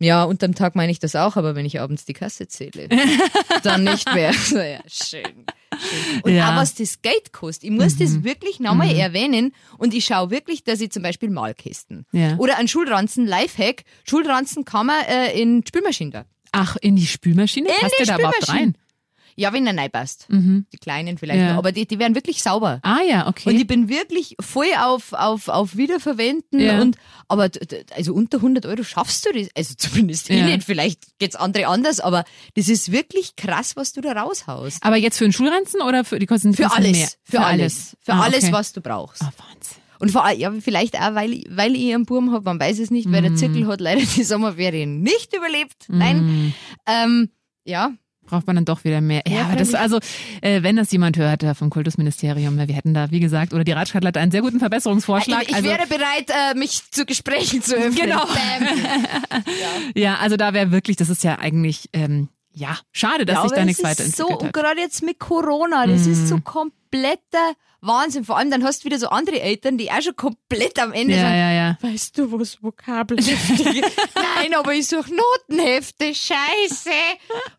ja, 0.02 0.24
unterm 0.24 0.56
Tag 0.56 0.76
meine 0.76 0.92
ich 0.92 1.00
das 1.00 1.16
auch, 1.16 1.36
aber 1.38 1.56
wenn 1.56 1.66
ich 1.66 1.80
abends 1.80 2.06
die 2.06 2.14
Kasse 2.14 2.48
zähle, 2.48 2.90
dann 3.64 3.84
nicht 3.84 4.12
mehr. 4.14 4.34
So, 4.34 4.58
ja, 4.60 4.80
schön. 4.88 5.24
schön. 5.24 6.22
Und 6.24 6.34
Ja. 6.34 6.52
Mhm. 6.52 6.58
auch 6.58 6.62
was 6.62 6.74
das 6.76 7.02
Geld 7.02 7.32
kostet. 7.34 7.66
Ich 7.66 7.72
muss 7.72 7.98
das 7.98 8.24
wirklich 8.24 8.60
nochmal 8.60 8.92
erwähnen 8.96 9.54
und 9.78 9.94
ich 9.94 10.06
schaue 10.06 10.30
wirklich, 10.32 10.64
dass 10.64 10.82
ich 10.82 10.92
zum 10.92 11.04
Beispiel 11.04 11.30
Malkästen 11.30 12.06
Ja. 12.12 12.36
oder 12.38 12.58
ein 12.58 12.68
Schulranzen, 12.68 13.26
Lifehack, 13.28 13.84
Schulranzen 14.04 14.66
kann 14.66 14.88
man 14.88 15.04
äh, 15.06 15.40
in 15.40 15.62
die 15.62 15.68
Spülmaschine 15.68 16.12
da. 16.12 16.26
Ach, 16.52 16.76
in 16.82 16.96
die 16.98 17.06
Spülmaschine? 17.08 17.70
In 17.70 17.76
Passt 17.76 17.96
die 18.00 18.04
der 18.06 18.18
da 18.18 18.20
überhaupt 18.20 18.50
rein? 18.50 18.76
Ja, 19.36 19.54
wenn 19.54 19.66
er 19.68 19.78
rein 19.78 19.90
passt. 19.92 20.28
Die 20.30 20.78
kleinen 20.80 21.18
vielleicht 21.18 21.40
Ja. 21.40 21.52
noch, 21.54 21.58
aber 21.60 21.72
die, 21.72 21.86
die 21.86 22.00
werden 22.00 22.16
wirklich 22.16 22.42
sauber. 22.44 22.80
Ah 22.84 23.00
ja, 23.08 23.28
okay. 23.28 23.50
Und 23.50 23.56
ich 23.56 23.68
bin 23.68 23.90
wirklich 23.90 24.36
voll 24.40 24.68
auf, 24.80 25.14
auf, 25.14 25.48
auf 25.48 25.78
Wiederverwenden 25.78 26.60
Ja. 26.60 26.82
und, 26.82 26.98
aber, 27.28 27.50
also 27.96 28.14
unter 28.14 28.38
100 28.38 28.66
Euro 28.66 28.84
schaffst 28.84 29.26
du 29.26 29.32
das, 29.34 29.48
also 29.56 29.74
zumindest 29.78 30.30
ich 30.30 30.38
Ja. 30.40 30.46
nicht, 30.46 30.64
vielleicht 30.64 31.18
geht's 31.20 31.36
andere 31.36 31.68
anders, 31.68 32.00
aber 32.00 32.24
das 32.56 32.68
ist 32.68 32.92
wirklich 32.92 33.36
krass, 33.36 33.76
was 33.76 33.94
du 33.94 34.02
da 34.02 34.14
raushaust. 34.14 34.84
Aber 34.84 34.98
jetzt 34.98 35.18
für 35.18 35.24
einen 35.26 35.34
Schulranzen 35.34 35.82
oder 35.82 36.04
für 36.04 36.20
die 36.20 36.26
kosten 36.26 36.54
Für 36.54 36.72
alles, 36.72 36.92
mehr? 36.98 37.08
für, 37.24 37.42
alles, 37.42 37.98
für 38.02 38.14
Ah, 38.14 38.22
alles, 38.24 38.44
okay. 38.44 38.54
was 38.54 38.74
du 38.74 38.82
brauchst. 38.82 39.22
Ah, 39.22 39.32
Wahnsinn. 39.38 39.78
Und 40.00 40.10
vor 40.10 40.26
allem, 40.26 40.40
ja, 40.40 40.52
vielleicht 40.62 40.96
auch, 41.00 41.14
weil, 41.14 41.32
ich- 41.34 41.48
weil 41.52 41.76
ich 41.76 41.94
einen 41.94 42.06
Buben 42.08 42.32
habe, 42.32 42.44
man 42.46 42.60
weiß 42.60 42.80
es 42.80 42.90
nicht, 42.90 43.12
weil 43.12 43.22
der 43.22 43.36
Zirkel 43.36 43.68
hat 43.68 43.80
leider 43.82 44.02
die 44.02 44.24
Sommerferien 44.24 45.02
nicht 45.04 45.32
überlebt. 45.36 45.86
Nein. 45.90 46.56
Ähm, 46.88 47.30
ja, 47.66 47.92
Braucht 48.28 48.48
man 48.48 48.56
dann 48.56 48.66
doch 48.66 48.84
wieder 48.84 49.02
mehr. 49.02 49.24
Ja, 49.28 49.34
Ja, 49.40 49.44
aber 49.46 49.56
das, 49.58 49.74
also, 49.74 50.00
äh, 50.42 50.64
wenn 50.64 50.76
das 50.78 50.92
jemand 50.92 51.18
hört 51.18 51.44
äh, 51.44 51.54
vom 51.54 51.70
Kultusministerium, 51.70 52.58
wir 52.58 52.74
hätten 52.74 52.94
da, 52.94 53.12
wie 53.12 53.20
gesagt, 53.20 53.54
oder 53.54 53.64
die 53.64 53.72
Ratschkattel 53.74 54.08
hat 54.08 54.18
einen 54.18 54.32
sehr 54.32 54.42
guten 54.42 54.60
Verbesserungsvorschlag. 54.60 55.44
ich, 55.44 55.50
ich 55.50 55.56
also, 55.56 55.68
wäre 55.68 55.88
bereit, 55.88 56.30
äh, 56.30 56.58
mich 56.58 56.82
zu 56.92 57.06
Gesprächen 57.06 57.62
zu 57.62 57.76
öffnen. 57.76 57.96
Genau. 57.96 58.26
Bam. 58.26 59.44
ja, 59.96 60.16
also 60.18 60.38
da 60.38 60.54
wäre 60.54 60.72
wirklich, 60.72 60.96
das 60.98 61.10
ist 61.10 61.24
ja 61.24 61.40
eigentlich, 61.40 61.90
ähm, 61.94 62.30
ja, 62.54 62.78
schade, 62.92 63.26
dass 63.26 63.38
Ja, 63.38 63.42
sich 63.44 63.52
da 63.54 63.66
nichts 63.66 63.84
weiterentwickelt 63.84 64.16
so, 64.30 64.34
hat. 64.34 64.44
und 64.44 64.54
gerade 64.54 64.80
jetzt 64.80 65.04
mit 65.04 65.20
Corona, 65.20 65.88
das 65.88 66.06
ist 66.08 66.28
so 66.28 66.40
kompletter 66.92 67.54
Wahnsinn. 67.82 68.24
Vor 68.26 68.38
allem 68.38 68.52
dann 68.52 68.64
hast 68.64 68.82
du 68.82 68.86
wieder 68.86 69.00
so 69.00 69.08
andere 69.08 69.42
Eltern, 69.42 69.78
die 69.78 69.92
auch 69.92 70.02
schon 70.02 70.16
komplett 70.16 70.80
am 70.80 70.94
Ende 70.94 71.14
Ja, 71.16 71.22
sind. 71.22 71.32
ja, 71.38 71.52
ja. 71.52 71.78
Weißt 71.82 72.18
du, 72.18 72.32
was 72.32 72.62
Vokabelhefte 72.62 73.64
Nein, 74.16 74.54
aber 74.56 74.74
ich 74.74 74.88
suche 74.88 75.10
Notenhefte. 75.14 76.14
Scheiße. 76.14 76.90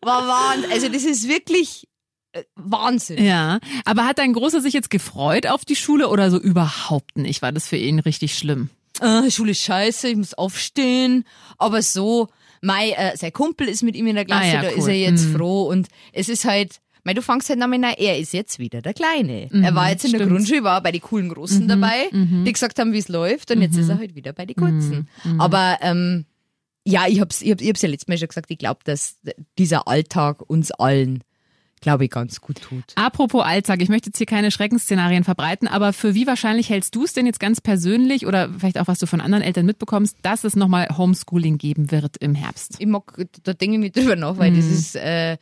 War 0.03 0.27
Wahnsinn. 0.27 0.71
Also 0.73 0.89
das 0.89 1.03
ist 1.05 1.29
wirklich 1.29 1.89
äh, 2.33 2.45
Wahnsinn. 2.55 3.25
Ja, 3.25 3.59
aber 3.85 4.05
hat 4.07 4.19
dein 4.19 4.33
Großer 4.33 4.61
sich 4.61 4.75
jetzt 4.75 4.91
gefreut 4.91 5.47
auf 5.47 5.65
die 5.65 5.77
Schule 5.77 6.09
oder 6.09 6.31
so 6.31 6.39
überhaupt 6.39 7.17
nicht? 7.19 7.43
War 7.43 7.53
das 7.53 7.67
für 7.67 7.77
ihn 7.77 7.99
richtig 7.99 8.37
schlimm? 8.39 8.71
Äh, 9.01 9.31
Schule 9.31 9.53
ist 9.53 9.63
scheiße, 9.63 10.09
ich 10.09 10.17
muss 10.17 10.35
aufstehen. 10.35 11.25
Aber 11.59 11.83
so, 11.83 12.29
mei, 12.61 12.91
äh, 12.91 13.17
sein 13.17 13.33
Kumpel 13.33 13.69
ist 13.69 13.83
mit 13.83 13.97
ihm 13.97 14.07
in 14.07 14.15
der 14.15 14.25
Klasse, 14.27 14.43
Ah 14.45 14.47
ja, 14.55 14.63
da 14.63 14.69
cool. 14.73 14.79
ist 14.79 14.87
er 14.87 14.95
jetzt 14.95 15.25
Mhm. 15.31 15.37
froh. 15.37 15.63
Und 15.67 15.89
es 16.13 16.29
ist 16.29 16.45
halt, 16.45 16.77
mei, 17.05 17.15
du 17.15 17.23
fängst 17.23 17.49
halt 17.49 17.61
damit 17.61 17.83
an, 17.85 17.95
er 17.97 18.19
ist 18.19 18.33
jetzt 18.33 18.59
wieder 18.59 18.81
der 18.83 18.95
Kleine. 18.95 19.49
er 19.53 19.75
war 19.75 19.91
jetzt 19.91 20.05
in 20.05 20.13
der 20.13 20.21
Mhm, 20.21 20.25
stimmt. 20.25 20.31
Mhm, 20.31 20.35
Grundschule, 20.37 20.65
war 20.65 20.83
bei 20.83 20.93
den 20.93 21.01
coolen 21.01 21.29
Großen 21.29 21.67
dabei, 21.69 22.09
die 22.13 22.53
gesagt 22.53 22.79
haben, 22.79 22.93
wie 22.93 22.99
es 22.99 23.09
läuft. 23.09 23.51
Und 23.51 23.61
jetzt 23.63 23.77
ist 23.77 23.89
er 23.89 23.99
halt 23.99 24.15
wieder 24.15 24.33
bei 24.33 24.47
den 24.47 24.57
Kurzen. 24.57 25.09
Aber 25.39 25.79
ähm, 25.81 26.25
ja, 26.85 27.07
ich 27.07 27.21
hab's, 27.21 27.43
ich, 27.43 27.51
hab, 27.51 27.61
ich 27.61 27.69
hab's 27.69 27.83
ja 27.83 27.89
letztes 27.89 28.09
Mal 28.09 28.19
schon 28.19 28.29
gesagt, 28.29 28.51
ich 28.51 28.59
glaube, 28.59 28.81
dass 28.85 29.17
dieser 29.59 29.87
Alltag 29.87 30.43
uns 30.49 30.71
allen, 30.73 31.23
glaube 31.81 32.05
ich, 32.05 32.11
ganz 32.11 32.41
gut 32.41 32.61
tut. 32.61 32.85
Apropos 32.97 33.45
Alltag, 33.45 33.83
ich 33.83 33.89
möchte 33.89 34.09
jetzt 34.11 34.19
hier 34.19 34.27
keine 34.27 34.51
Schreckensszenarien 34.51 35.25
verbreiten, 35.25 35.67
aber 35.69 35.93
für 35.93 36.15
wie 36.15 36.27
wahrscheinlich 36.27 36.71
hältst 36.71 36.95
du 36.95 37.05
es 37.05 37.13
denn 37.13 37.27
jetzt 37.27 37.41
ganz 37.41 37.61
persönlich 37.61 38.27
oder 38.27 38.51
vielleicht 38.59 38.79
auch 38.79 38.87
was 38.89 38.99
du 39.01 39.07
von 39.07 39.21
anderen 39.21 39.43
Eltern 39.45 39.67
mitbekommst, 39.67 40.17
dass 40.23 40.45
es 40.45 40.55
nochmal 40.57 40.89
Homeschooling 40.97 41.59
geben 41.59 41.91
wird 41.91 42.17
im 42.19 42.35
Herbst? 42.37 42.77
Ich 42.79 42.87
mag, 42.87 43.13
da 43.43 43.53
denke 43.55 43.75
ich 43.75 43.81
nicht 43.81 43.97
drüber 43.97 44.15
nach, 44.17 44.39
weil 44.39 44.53
das 44.55 44.67
ist, 44.67 44.97
äh, 44.97 45.37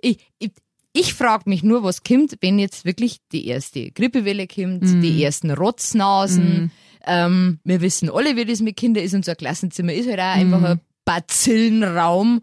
ich, 0.00 0.18
ich, 0.38 0.50
ich 0.92 1.14
frage 1.14 1.48
mich 1.48 1.62
nur, 1.62 1.82
was 1.82 2.02
kommt, 2.04 2.36
wenn 2.40 2.58
jetzt 2.58 2.84
wirklich 2.84 3.18
die 3.32 3.46
erste 3.46 3.90
Grippewelle 3.90 4.46
kommt, 4.46 4.84
die 5.02 5.22
ersten 5.24 5.50
Rotznasen. 5.50 6.70
Ähm, 7.06 7.58
wir 7.64 7.80
wissen 7.80 8.10
alle, 8.10 8.36
wie 8.36 8.44
das 8.44 8.60
mit 8.60 8.76
Kindern 8.76 9.04
ist. 9.04 9.14
Unser 9.14 9.34
Klassenzimmer 9.34 9.92
ist 9.92 10.08
halt 10.08 10.20
auch 10.20 10.24
einfach 10.24 10.62
ein 10.62 10.80
Bazillenraum. 11.04 12.42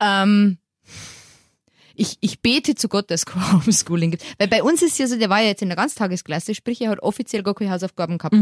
Ähm, 0.00 0.58
ich, 1.94 2.16
ich 2.20 2.40
bete 2.40 2.74
zu 2.74 2.88
Gott, 2.88 3.10
dass 3.10 3.20
es 3.20 3.26
kein 3.26 3.52
Homeschooling 3.64 4.10
gibt. 4.12 4.24
Weil 4.38 4.48
bei 4.48 4.62
uns 4.62 4.82
ist 4.82 4.98
ja 4.98 5.06
so, 5.06 5.16
der 5.18 5.30
war 5.30 5.40
ja 5.40 5.48
jetzt 5.48 5.62
in 5.62 5.68
der 5.68 5.76
Ganztagesklasse, 5.76 6.54
sprich, 6.54 6.80
er 6.80 6.90
hat 6.90 7.00
offiziell 7.00 7.42
gar 7.42 7.54
keine 7.54 7.70
Hausaufgaben 7.70 8.18
gehabt. 8.18 8.34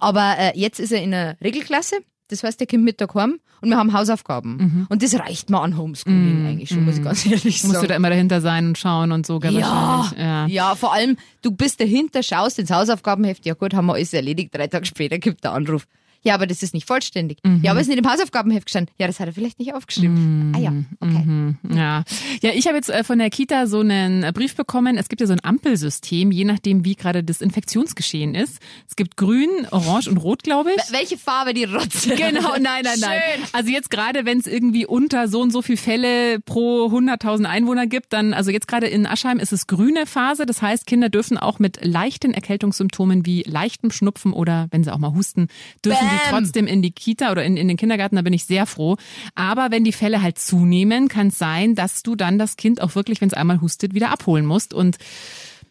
Aber 0.00 0.34
äh, 0.38 0.58
jetzt 0.58 0.80
ist 0.80 0.92
er 0.92 1.02
in 1.02 1.14
einer 1.14 1.40
Regelklasse. 1.40 1.96
Das 2.30 2.42
heißt, 2.42 2.60
er 2.60 2.66
kommt 2.66 2.84
Mittag 2.84 3.14
heim 3.14 3.40
und 3.60 3.68
wir 3.68 3.76
haben 3.76 3.92
Hausaufgaben. 3.92 4.86
Und 4.88 5.02
das 5.02 5.18
reicht 5.18 5.50
mir 5.50 5.60
an 5.60 5.76
Homeschooling 5.76 6.46
eigentlich 6.46 6.68
schon, 6.70 6.84
muss 6.84 6.98
ich 6.98 7.04
ganz 7.04 7.26
ehrlich 7.30 7.60
sagen. 7.60 7.72
Musst 7.72 7.82
du 7.84 7.88
da 7.88 7.96
immer 7.96 8.10
dahinter 8.10 8.40
sein 8.40 8.68
und 8.68 8.78
schauen 8.78 9.12
und 9.12 9.26
so, 9.26 9.38
gell, 9.38 9.54
Ja, 9.54 9.70
wahrscheinlich. 9.70 10.18
Ja. 10.18 10.46
ja, 10.46 10.74
vor 10.74 10.92
allem, 10.94 11.16
du 11.42 11.50
bist 11.50 11.80
dahinter, 11.80 12.22
schaust 12.22 12.58
ins 12.58 12.70
Hausaufgabenheft, 12.70 13.44
ja 13.46 13.54
gut, 13.54 13.74
haben 13.74 13.86
wir 13.86 13.94
alles 13.94 14.12
erledigt, 14.12 14.54
drei 14.54 14.66
Tage 14.66 14.86
später 14.86 15.18
gibt 15.18 15.44
der 15.44 15.52
Anruf. 15.52 15.86
Ja, 16.22 16.34
aber 16.34 16.46
das 16.46 16.62
ist 16.62 16.74
nicht 16.74 16.86
vollständig. 16.86 17.38
Ja, 17.62 17.70
aber 17.70 17.80
es 17.80 17.86
ist 17.86 17.94
nicht 17.94 18.04
im 18.04 18.10
Hausaufgabenheft 18.10 18.66
gestanden. 18.66 18.94
Ja, 18.98 19.06
das 19.06 19.20
hat 19.20 19.26
er 19.26 19.32
vielleicht 19.32 19.58
nicht 19.58 19.74
aufgeschrieben. 19.74 20.52
Ah 20.54 20.58
ja, 20.58 20.72
okay. 21.00 21.54
Ja, 21.74 22.04
ja 22.42 22.50
ich 22.54 22.66
habe 22.66 22.76
jetzt 22.76 22.90
äh, 22.90 23.04
von 23.04 23.18
der 23.18 23.30
Kita 23.30 23.66
so 23.66 23.80
einen 23.80 24.22
äh, 24.22 24.32
Brief 24.34 24.54
bekommen. 24.54 24.98
Es 24.98 25.08
gibt 25.08 25.20
ja 25.20 25.26
so 25.26 25.32
ein 25.32 25.42
Ampelsystem, 25.42 26.30
je 26.30 26.44
nachdem, 26.44 26.84
wie 26.84 26.94
gerade 26.94 27.24
das 27.24 27.40
Infektionsgeschehen 27.40 28.34
ist. 28.34 28.58
Es 28.88 28.96
gibt 28.96 29.16
grün, 29.16 29.48
orange 29.70 30.08
und 30.08 30.18
rot, 30.18 30.42
glaube 30.42 30.72
ich. 30.72 30.92
Welche 30.92 31.16
Farbe 31.16 31.54
die 31.54 31.64
Rotze? 31.64 32.14
Genau, 32.14 32.52
nein, 32.60 32.82
nein, 32.84 32.98
nein. 33.00 33.20
Schön. 33.34 33.44
Also 33.52 33.70
jetzt 33.70 33.90
gerade, 33.90 34.26
wenn 34.26 34.38
es 34.38 34.46
irgendwie 34.46 34.84
unter 34.84 35.28
so 35.28 35.40
und 35.40 35.50
so 35.50 35.62
viel 35.62 35.78
Fälle 35.78 36.40
pro 36.40 36.86
100.000 36.86 37.44
Einwohner 37.44 37.86
gibt, 37.86 38.12
dann, 38.12 38.34
also 38.34 38.50
jetzt 38.50 38.68
gerade 38.68 38.88
in 38.88 39.06
Aschheim 39.06 39.38
ist 39.38 39.52
es 39.52 39.66
grüne 39.66 40.04
Phase. 40.06 40.44
Das 40.44 40.60
heißt, 40.60 40.86
Kinder 40.86 41.08
dürfen 41.08 41.38
auch 41.38 41.58
mit 41.58 41.84
leichten 41.84 42.34
Erkältungssymptomen 42.34 43.24
wie 43.24 43.42
leichtem 43.46 43.90
Schnupfen 43.90 44.32
oder 44.32 44.68
wenn 44.70 44.84
sie 44.84 44.92
auch 44.92 44.98
mal 44.98 45.14
husten, 45.14 45.48
dürfen 45.84 46.09
Bäm. 46.18 46.30
trotzdem 46.30 46.66
in 46.66 46.82
die 46.82 46.92
Kita 46.92 47.30
oder 47.30 47.44
in, 47.44 47.56
in 47.56 47.68
den 47.68 47.76
Kindergarten. 47.76 48.16
Da 48.16 48.22
bin 48.22 48.32
ich 48.32 48.44
sehr 48.44 48.66
froh. 48.66 48.96
Aber 49.34 49.70
wenn 49.70 49.84
die 49.84 49.92
Fälle 49.92 50.22
halt 50.22 50.38
zunehmen, 50.38 51.08
kann 51.08 51.28
es 51.28 51.38
sein, 51.38 51.74
dass 51.74 52.02
du 52.02 52.16
dann 52.16 52.38
das 52.38 52.56
Kind 52.56 52.80
auch 52.80 52.94
wirklich, 52.94 53.20
wenn 53.20 53.28
es 53.28 53.34
einmal 53.34 53.60
hustet, 53.60 53.94
wieder 53.94 54.10
abholen 54.10 54.46
musst. 54.46 54.74
Und 54.74 54.98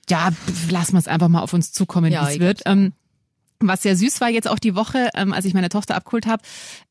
ja, 0.09 0.29
lassen 0.69 0.93
wir 0.93 0.99
es 0.99 1.07
einfach 1.07 1.27
mal 1.27 1.41
auf 1.41 1.53
uns 1.53 1.71
zukommen, 1.71 2.11
Ja, 2.11 2.27
wie 2.27 2.33
es 2.33 2.39
wird. 2.39 2.61
Ähm, 2.65 2.93
was 3.61 3.81
sehr 3.81 3.95
süß 3.95 4.21
war 4.21 4.29
jetzt 4.29 4.49
auch 4.49 4.59
die 4.59 4.75
Woche, 4.75 5.09
ähm, 5.15 5.33
als 5.33 5.45
ich 5.45 5.53
meine 5.53 5.69
Tochter 5.69 5.95
abgeholt 5.95 6.27
habe, 6.27 6.41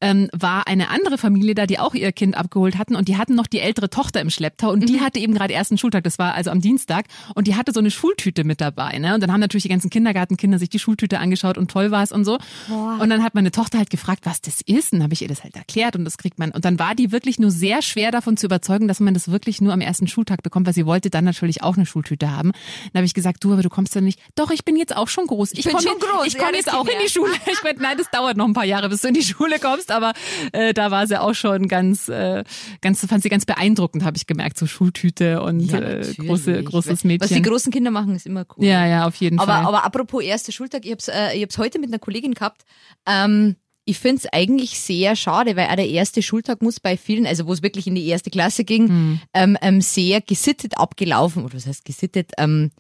ähm, 0.00 0.28
war 0.32 0.66
eine 0.66 0.90
andere 0.90 1.18
Familie 1.18 1.54
da, 1.54 1.66
die 1.66 1.78
auch 1.78 1.94
ihr 1.94 2.12
Kind 2.12 2.37
abgeholt 2.37 2.78
hatten 2.78 2.96
und 2.96 3.08
die 3.08 3.16
hatten 3.16 3.34
noch 3.34 3.46
die 3.46 3.60
ältere 3.60 3.90
Tochter 3.90 4.20
im 4.20 4.30
Schlepptau 4.30 4.70
und 4.70 4.88
die 4.88 5.00
hatte 5.00 5.18
eben 5.18 5.34
gerade 5.34 5.54
ersten 5.54 5.78
Schultag, 5.78 6.04
das 6.04 6.18
war 6.18 6.34
also 6.34 6.50
am 6.50 6.60
Dienstag 6.60 7.06
und 7.34 7.46
die 7.46 7.56
hatte 7.56 7.72
so 7.72 7.80
eine 7.80 7.90
Schultüte 7.90 8.44
mit 8.44 8.60
dabei. 8.60 8.98
Ne? 8.98 9.14
Und 9.14 9.22
dann 9.22 9.32
haben 9.32 9.40
natürlich 9.40 9.62
die 9.62 9.68
ganzen 9.68 9.90
Kindergartenkinder 9.90 10.58
sich 10.58 10.68
die 10.68 10.78
Schultüte 10.78 11.18
angeschaut 11.18 11.58
und 11.58 11.70
toll 11.70 11.90
war 11.90 12.02
es 12.02 12.12
und 12.12 12.25
so. 12.25 12.38
Und 12.68 13.10
dann 13.10 13.22
hat 13.22 13.34
meine 13.34 13.50
Tochter 13.50 13.78
halt 13.78 13.90
gefragt, 13.90 14.26
was 14.26 14.40
das 14.40 14.60
ist 14.60 14.92
und 14.92 14.98
dann 14.98 15.04
habe 15.04 15.14
ich 15.14 15.22
ihr 15.22 15.28
das 15.28 15.44
halt 15.44 15.56
erklärt 15.56 15.96
und 15.96 16.04
das 16.04 16.18
kriegt 16.18 16.38
man. 16.38 16.50
Und 16.50 16.64
dann 16.64 16.78
war 16.78 16.94
die 16.94 17.12
wirklich 17.12 17.38
nur 17.38 17.50
sehr 17.50 17.82
schwer 17.82 18.10
davon 18.10 18.37
zu 18.37 18.46
überzeugen, 18.46 18.88
dass 18.88 19.00
man 19.00 19.14
das 19.14 19.30
wirklich 19.30 19.60
nur 19.60 19.72
am 19.72 19.80
ersten 19.80 20.06
Schultag 20.06 20.42
bekommt, 20.42 20.66
weil 20.66 20.75
sie 20.75 20.87
wollte 20.87 21.10
dann 21.10 21.25
natürlich 21.25 21.62
auch 21.62 21.76
eine 21.76 21.87
Schultüte 21.87 22.30
haben. 22.30 22.52
Dann 22.92 23.00
habe 23.00 23.06
ich 23.06 23.14
gesagt, 23.14 23.42
du, 23.44 23.52
aber 23.52 23.62
du 23.62 23.70
kommst 23.70 23.94
ja 23.94 24.00
nicht. 24.00 24.20
Doch, 24.34 24.50
ich 24.50 24.64
bin 24.64 24.76
jetzt 24.76 24.96
auch 24.96 25.08
schon 25.08 25.26
groß. 25.26 25.52
Ich, 25.52 25.64
bin 25.64 25.72
komm 25.72 25.82
schon 25.82 25.92
jetzt, 25.92 26.06
groß. 26.06 26.26
Ich 26.26 26.38
komme 26.38 26.58
jetzt 26.59 26.73
auch 26.73 26.87
in 26.87 26.99
die. 27.05 27.09
Schule. 27.11 27.33
Ich 27.53 27.62
meinte, 27.62 27.83
nein, 27.83 27.97
das 27.97 28.11
dauert 28.11 28.37
noch 28.37 28.47
ein 28.47 28.53
paar 28.53 28.65
Jahre, 28.65 28.88
bis 28.88 29.00
du 29.00 29.09
in 29.09 29.15
die 29.15 29.23
Schule 29.23 29.59
kommst, 29.59 29.91
aber 29.91 30.12
äh, 30.53 30.75
da 30.75 30.91
war 30.91 31.07
sie 31.07 31.21
auch 31.21 31.35
schon 31.35 31.67
ganz, 31.69 32.09
äh, 32.09 32.45
ganz, 32.81 33.05
fand 33.07 33.23
sie 33.23 33.29
ganz 33.31 33.47
beeindruckend, 33.47 34.05
habe 34.05 34.17
ich 34.17 34.27
gemerkt, 34.27 34.59
so 34.59 34.67
Schultüte 34.67 35.43
und 35.43 35.61
Ja, 35.61 35.79
äh, 35.81 36.15
große, 36.19 36.62
großes 36.65 36.93
Was 36.93 37.00
die 37.00 37.07
Mädchen. 37.07 37.43
großen 37.43 37.73
Kinder 37.73 37.91
machen, 37.91 38.15
ist 38.15 38.27
immer 38.27 38.45
cool. 38.57 38.65
Ja, 38.67 38.87
ja, 38.87 39.07
auf 39.07 39.15
jeden 39.17 39.38
Aber, 39.38 39.53
Fall. 39.55 39.65
aber 39.65 39.85
apropos 39.85 40.23
erster 40.23 40.53
Schultag, 40.53 40.85
ich 40.85 40.93
hab's, 40.93 41.09
äh, 41.09 41.35
ich 41.37 41.43
hab's 41.43 41.57
heute 41.59 41.79
mit 41.79 41.88
einer 41.91 41.99
Kollegin 41.99 42.35
gehabt. 42.35 42.62
Ähm, 43.07 43.57
ich 43.85 43.99
find's 43.99 44.27
eigentlich 44.31 44.79
sehr 44.79 45.17
schade, 45.17 45.57
weil 45.57 45.69
auch 45.69 45.77
der 45.77 45.88
erste 45.88 46.21
Schultag 46.23 46.61
muss 46.61 46.79
bei 46.79 46.97
vielen, 46.99 47.27
also 47.27 47.47
wo 47.47 47.53
es 47.55 47.62
wirklich 47.62 47.87
in 47.87 47.95
die 47.95 48.07
erste 48.07 48.29
Klasse 48.31 48.65
ging, 48.65 48.88
Hm. 48.88 49.21
ähm, 49.33 49.57
ähm, 49.62 49.81
sehr 49.81 50.21
gesittet 50.21 50.77
abgelaufen, 50.79 51.45
oder 51.45 51.55
was 51.55 51.67
heißt 51.67 51.87
gesittet, 51.87 52.33
ähm, 52.37 52.71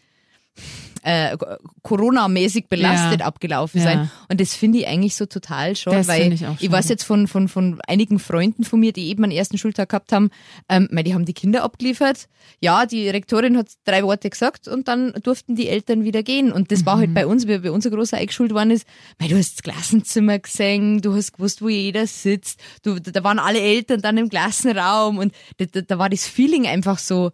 äh, 1.02 1.36
Corona-mäßig 1.82 2.66
belastet 2.68 3.20
Ja. 3.20 3.26
abgelaufen 3.26 3.78
Ja. 3.80 3.84
sein. 3.84 4.10
Und 4.28 4.40
das 4.40 4.54
finde 4.54 4.78
ich 4.78 4.86
eigentlich 4.86 5.14
so 5.16 5.26
total 5.26 5.76
schade, 5.76 5.96
Das 5.96 6.08
weil 6.08 6.32
ich 6.32 6.46
auch 6.46 6.58
schade. 6.58 6.72
weiß 6.72 6.88
jetzt 6.88 7.04
von, 7.04 7.26
von, 7.28 7.48
von 7.48 7.80
einigen 7.86 8.18
Freunden 8.18 8.64
von 8.64 8.80
mir, 8.80 8.92
die 8.92 9.08
eben 9.08 9.22
einen 9.24 9.32
ersten 9.32 9.58
Schultag 9.58 9.88
gehabt 9.90 10.12
haben, 10.12 10.30
ähm, 10.68 10.88
die 11.04 11.14
haben 11.14 11.24
die 11.24 11.32
Kinder 11.34 11.62
abgeliefert. 11.62 12.28
Ja, 12.60 12.86
die 12.86 13.08
Rektorin 13.08 13.56
hat 13.56 13.68
drei 13.84 14.02
Worte 14.02 14.28
gesagt 14.30 14.68
und 14.68 14.88
dann 14.88 15.12
durften 15.22 15.54
die 15.56 15.68
Eltern 15.68 16.04
wieder 16.04 16.22
gehen. 16.22 16.52
Und 16.52 16.72
das 16.72 16.84
war 16.86 16.96
Mhm. 16.96 17.00
halt 17.00 17.14
bei 17.14 17.26
uns, 17.26 17.46
wie 17.46 17.58
bei 17.58 17.70
unser 17.70 17.90
großer 17.90 18.16
eingeschult 18.16 18.52
worden 18.52 18.70
ist, 18.72 18.86
mei, 19.18 19.28
du 19.28 19.36
hast 19.36 19.54
das 19.58 19.62
Klassenzimmer 19.62 20.38
gesehen, 20.38 21.00
du 21.00 21.14
hast 21.14 21.32
gewusst, 21.34 21.62
wo 21.62 21.68
jeder 21.68 22.06
sitzt, 22.06 22.60
du, 22.82 22.98
da 23.00 23.22
waren 23.24 23.38
alle 23.38 23.60
Eltern 23.60 24.00
dann 24.02 24.18
im 24.18 24.28
Klassenraum 24.28 25.18
und 25.18 25.32
da, 25.58 25.66
da, 25.66 25.80
da 25.82 25.98
war 25.98 26.08
das 26.10 26.26
Feeling 26.26 26.66
einfach 26.66 26.98
so, 26.98 27.30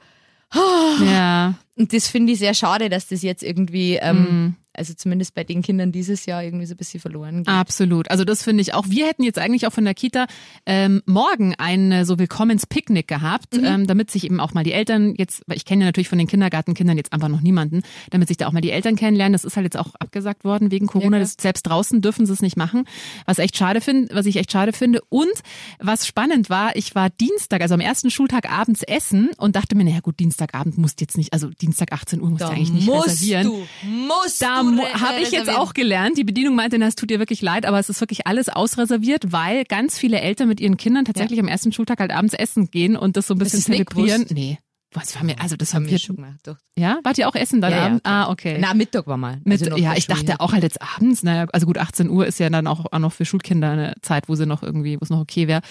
ja. 1.04 1.54
Und 1.76 1.92
das 1.92 2.08
finde 2.08 2.32
ich 2.32 2.38
sehr 2.38 2.54
schade, 2.54 2.88
dass 2.88 3.08
das 3.08 3.22
jetzt 3.22 3.42
irgendwie, 3.42 3.96
ähm, 3.96 4.16
Mhm. 4.22 4.54
Also 4.76 4.94
zumindest 4.94 5.34
bei 5.34 5.44
den 5.44 5.62
Kindern 5.62 5.92
dieses 5.92 6.26
Jahr 6.26 6.42
irgendwie 6.42 6.66
so 6.66 6.74
ein 6.74 6.76
bisschen 6.76 7.00
verloren 7.00 7.38
geht. 7.38 7.48
Absolut. 7.48 8.10
Also 8.10 8.24
das 8.24 8.42
finde 8.42 8.62
ich 8.62 8.74
auch. 8.74 8.88
Wir 8.88 9.06
hätten 9.06 9.22
jetzt 9.22 9.38
eigentlich 9.38 9.66
auch 9.66 9.72
von 9.72 9.84
der 9.84 9.94
Kita 9.94 10.26
ähm, 10.66 11.02
morgen 11.06 11.54
ein 11.58 11.92
äh, 11.92 12.04
so 12.04 12.18
Willkommenspicknick 12.18 13.08
gehabt, 13.08 13.56
Mhm. 13.56 13.64
ähm, 13.64 13.86
damit 13.86 14.10
sich 14.10 14.24
eben 14.24 14.40
auch 14.40 14.52
mal 14.54 14.64
die 14.64 14.72
Eltern 14.72 15.14
jetzt, 15.16 15.42
weil 15.46 15.56
ich 15.56 15.64
kenne 15.64 15.82
ja 15.84 15.88
natürlich 15.88 16.08
von 16.08 16.18
den 16.18 16.26
Kindergartenkindern 16.26 16.96
jetzt 16.96 17.12
einfach 17.12 17.28
noch 17.28 17.40
niemanden, 17.40 17.82
damit 18.10 18.28
sich 18.28 18.36
da 18.36 18.46
auch 18.48 18.52
mal 18.52 18.60
die 18.60 18.70
Eltern 18.70 18.96
kennenlernen. 18.96 19.32
Das 19.32 19.44
ist 19.44 19.56
halt 19.56 19.64
jetzt 19.64 19.76
auch 19.76 19.94
abgesagt 19.98 20.44
worden 20.44 20.70
wegen 20.70 20.86
Corona. 20.86 21.08
klar. 21.10 21.20
das, 21.20 21.36
selbst 21.40 21.62
draußen 21.64 22.00
dürfen 22.02 22.26
sie 22.26 22.32
es 22.32 22.42
nicht 22.42 22.56
machen, 22.56 22.84
was 23.26 23.38
echt 23.38 23.56
schade 23.56 23.80
finde, 23.80 24.14
was 24.14 24.26
ich 24.26 24.36
echt 24.36 24.50
schade 24.52 24.72
finde. 24.72 25.00
Und 25.08 25.32
was 25.78 26.06
spannend 26.06 26.50
war, 26.50 26.74
ich 26.76 26.94
war 26.94 27.10
Dienstag, 27.10 27.60
also 27.62 27.74
am 27.74 27.80
ersten 27.80 28.10
Schultag 28.10 28.50
abends 28.50 28.82
essen 28.82 29.30
und 29.36 29.56
dachte 29.56 29.76
mir, 29.76 29.84
naja 29.84 30.00
gut, 30.00 30.18
Dienstagabend 30.18 30.78
musst 30.78 31.00
jetzt 31.00 31.16
nicht, 31.16 31.32
also 31.32 31.48
Dienstag 31.50 31.92
18 31.92 32.20
Uhr 32.20 32.30
musst 32.30 32.42
du 32.42 32.48
eigentlich 32.48 32.72
nicht 32.72 32.88
reservieren. 32.90 33.44
du, 33.46 33.66
musst 34.08 34.42
Da 34.42 34.62
du 34.70 34.82
habe 34.82 35.20
ich 35.20 35.30
jetzt 35.30 35.50
auch 35.50 35.74
gelernt. 35.74 36.18
Die 36.18 36.24
Bedienung 36.24 36.54
meinte, 36.54 36.78
na, 36.78 36.86
es 36.86 36.94
tut 36.96 37.10
ihr 37.10 37.18
wirklich 37.18 37.42
leid, 37.42 37.66
aber 37.66 37.78
es 37.78 37.88
ist 37.88 38.00
wirklich 38.00 38.26
alles 38.26 38.48
ausreserviert, 38.48 39.32
weil 39.32 39.64
ganz 39.64 39.98
viele 39.98 40.20
Eltern 40.20 40.48
mit 40.48 40.60
ihren 40.60 40.76
Kindern 40.76 41.04
tatsächlich 41.04 41.38
am 41.40 41.48
ersten 41.48 41.72
Schultag 41.72 42.00
halt 42.00 42.12
abends 42.12 42.34
essen 42.34 42.70
gehen 42.70 42.96
und 42.96 43.16
das 43.16 43.26
so 43.26 43.34
ein 43.34 43.38
bisschen 43.38 43.60
zelebrieren. 43.60 44.26
Nee. 44.30 44.58
Was 44.96 45.16
war 45.16 45.24
mir, 45.24 45.40
also 45.40 45.56
das 45.56 45.74
haben 45.74 45.84
haben 45.84 45.90
wir 45.90 45.98
schon 45.98 46.16
gemacht. 46.16 46.38
Doch. 46.44 46.56
Ja? 46.78 47.00
Wart 47.02 47.18
ihr 47.18 47.28
auch 47.28 47.34
essen 47.34 47.60
dann 47.60 47.72
Ja, 47.72 47.88
ja, 47.88 47.98
ah, 48.04 48.30
okay. 48.30 48.58
Na, 48.60 48.74
Mittag 48.74 49.08
war 49.08 49.16
mal. 49.16 49.40
Mit, 49.44 49.60
Also 49.60 49.76
ja, 49.76 49.94
ich 49.96 50.06
dachte 50.06 50.38
auch 50.38 50.52
halt 50.52 50.62
jetzt 50.62 50.80
abends, 50.80 51.24
naja, 51.24 51.46
also 51.52 51.66
gut, 51.66 51.78
18 51.78 52.08
Uhr 52.08 52.26
ist 52.26 52.38
ja 52.38 52.48
dann 52.48 52.68
auch, 52.68 52.86
auch 52.92 52.98
noch 53.00 53.12
für 53.12 53.24
Schulkinder 53.24 53.72
eine 53.72 53.94
Zeit, 54.02 54.28
wo 54.28 54.36
sie 54.36 54.46
noch 54.46 54.62
irgendwie, 54.62 54.96
wo 54.96 55.00
es 55.02 55.10
noch 55.10 55.20
okay 55.20 55.48
wäre. 55.48 55.62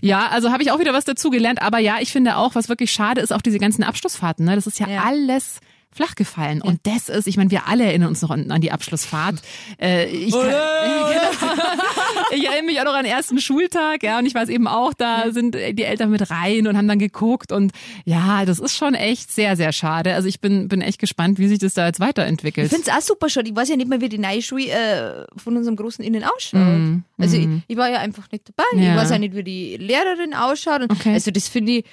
Ja, 0.00 0.28
also 0.28 0.50
habe 0.50 0.62
ich 0.62 0.72
auch 0.72 0.78
wieder 0.80 0.94
was 0.94 1.04
dazu 1.04 1.28
gelernt, 1.28 1.60
aber 1.60 1.78
ja, 1.78 1.98
ich 2.00 2.10
finde 2.10 2.36
auch, 2.36 2.54
was 2.54 2.70
wirklich 2.70 2.90
schade 2.90 3.20
ist, 3.20 3.32
auch 3.34 3.42
diese 3.42 3.58
ganzen 3.58 3.84
Abschlussfahrten, 3.84 4.46
ne? 4.46 4.54
Das 4.54 4.66
ist 4.66 4.80
ja, 4.80 4.88
Ja. 4.88 5.04
alles 5.04 5.60
flach 5.92 6.14
gefallen. 6.14 6.62
Und 6.62 6.80
das 6.84 7.08
ist, 7.08 7.26
ich 7.26 7.36
meine, 7.36 7.50
wir 7.50 7.66
alle 7.66 7.84
erinnern 7.84 8.08
uns 8.10 8.22
noch 8.22 8.30
an, 8.30 8.50
an 8.50 8.60
die 8.60 8.70
Abschlussfahrt. 8.70 9.36
Äh, 9.80 10.08
ich, 10.08 10.32
kann, 10.32 10.46
ich 12.30 12.46
erinnere 12.46 12.64
mich 12.64 12.80
auch 12.80 12.84
noch 12.84 12.94
an 12.94 13.04
den 13.04 13.12
ersten 13.12 13.40
Schultag, 13.40 14.02
ja, 14.04 14.18
und 14.18 14.26
ich 14.26 14.34
weiß 14.34 14.48
eben 14.50 14.68
auch, 14.68 14.94
da 14.94 15.32
sind 15.32 15.54
die 15.54 15.82
Eltern 15.82 16.10
mit 16.10 16.30
rein 16.30 16.68
und 16.68 16.76
haben 16.76 16.86
dann 16.86 17.00
geguckt 17.00 17.50
und 17.50 17.72
ja, 18.04 18.44
das 18.44 18.60
ist 18.60 18.76
schon 18.76 18.94
echt 18.94 19.32
sehr, 19.32 19.56
sehr 19.56 19.72
schade. 19.72 20.14
Also 20.14 20.28
ich 20.28 20.40
bin, 20.40 20.68
bin 20.68 20.80
echt 20.80 21.00
gespannt, 21.00 21.38
wie 21.38 21.48
sich 21.48 21.58
das 21.58 21.74
da 21.74 21.86
jetzt 21.86 21.98
weiterentwickelt. 21.98 22.66
Ich 22.66 22.72
finde 22.72 22.88
es 22.88 22.96
auch 22.96 23.06
super 23.06 23.28
schade. 23.28 23.48
Ich 23.48 23.56
weiß 23.56 23.68
ja 23.68 23.76
nicht 23.76 23.88
mehr, 23.88 24.00
wie 24.00 24.08
die 24.08 24.18
neue 24.18 24.42
Schule 24.42 24.68
äh, 24.68 25.26
von 25.36 25.56
unserem 25.56 25.76
Großen 25.76 26.04
innen 26.04 26.22
ausschaut. 26.24 27.02
Also 27.18 27.36
ich, 27.36 27.48
ich 27.66 27.76
war 27.76 27.90
ja 27.90 27.98
einfach 27.98 28.30
nicht 28.30 28.48
dabei. 28.48 28.82
Ja. 28.82 28.92
Ich 28.92 29.00
weiß 29.00 29.12
auch 29.12 29.18
nicht, 29.18 29.34
wie 29.34 29.44
die 29.44 29.76
Lehrerin 29.76 30.34
ausschaut. 30.34 30.82
Okay. 30.90 31.14
Also 31.14 31.30
das 31.30 31.48
finde 31.48 31.72
ich, 31.72 31.84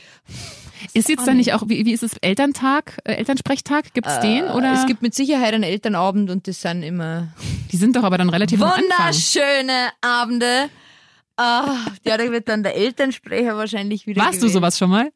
Ist 0.93 1.09
jetzt 1.09 1.27
dann 1.27 1.37
nicht 1.37 1.53
auch, 1.53 1.63
wie, 1.67 1.85
wie 1.85 1.93
ist 1.93 2.03
es, 2.03 2.13
Elterntag, 2.21 2.97
äh, 3.03 3.13
Elternsprechtag? 3.13 3.93
Gibt's 3.93 4.19
den? 4.19 4.45
Oder? 4.45 4.73
es 4.73 4.85
gibt 4.85 5.01
mit 5.01 5.13
Sicherheit 5.15 5.53
einen 5.53 5.63
Elternabend 5.63 6.29
und 6.29 6.47
das 6.47 6.61
sind 6.61 6.83
immer 6.83 7.29
die 7.71 7.77
sind 7.77 7.95
doch 7.95 8.03
aber 8.03 8.17
dann 8.17 8.29
relativ 8.29 8.59
wunderschöne 8.59 9.89
Abende. 10.01 10.69
Ah, 11.37 11.75
ja, 12.03 12.17
da 12.17 12.31
wird 12.31 12.49
dann 12.49 12.63
der 12.63 12.75
Elternsprecher 12.75 13.55
wahrscheinlich 13.55 14.07
wieder 14.07 14.21
Warst 14.21 14.35
du 14.35 14.47
gewählt. 14.47 14.53
sowas 14.53 14.77
schon 14.77 14.89
mal? 14.89 15.11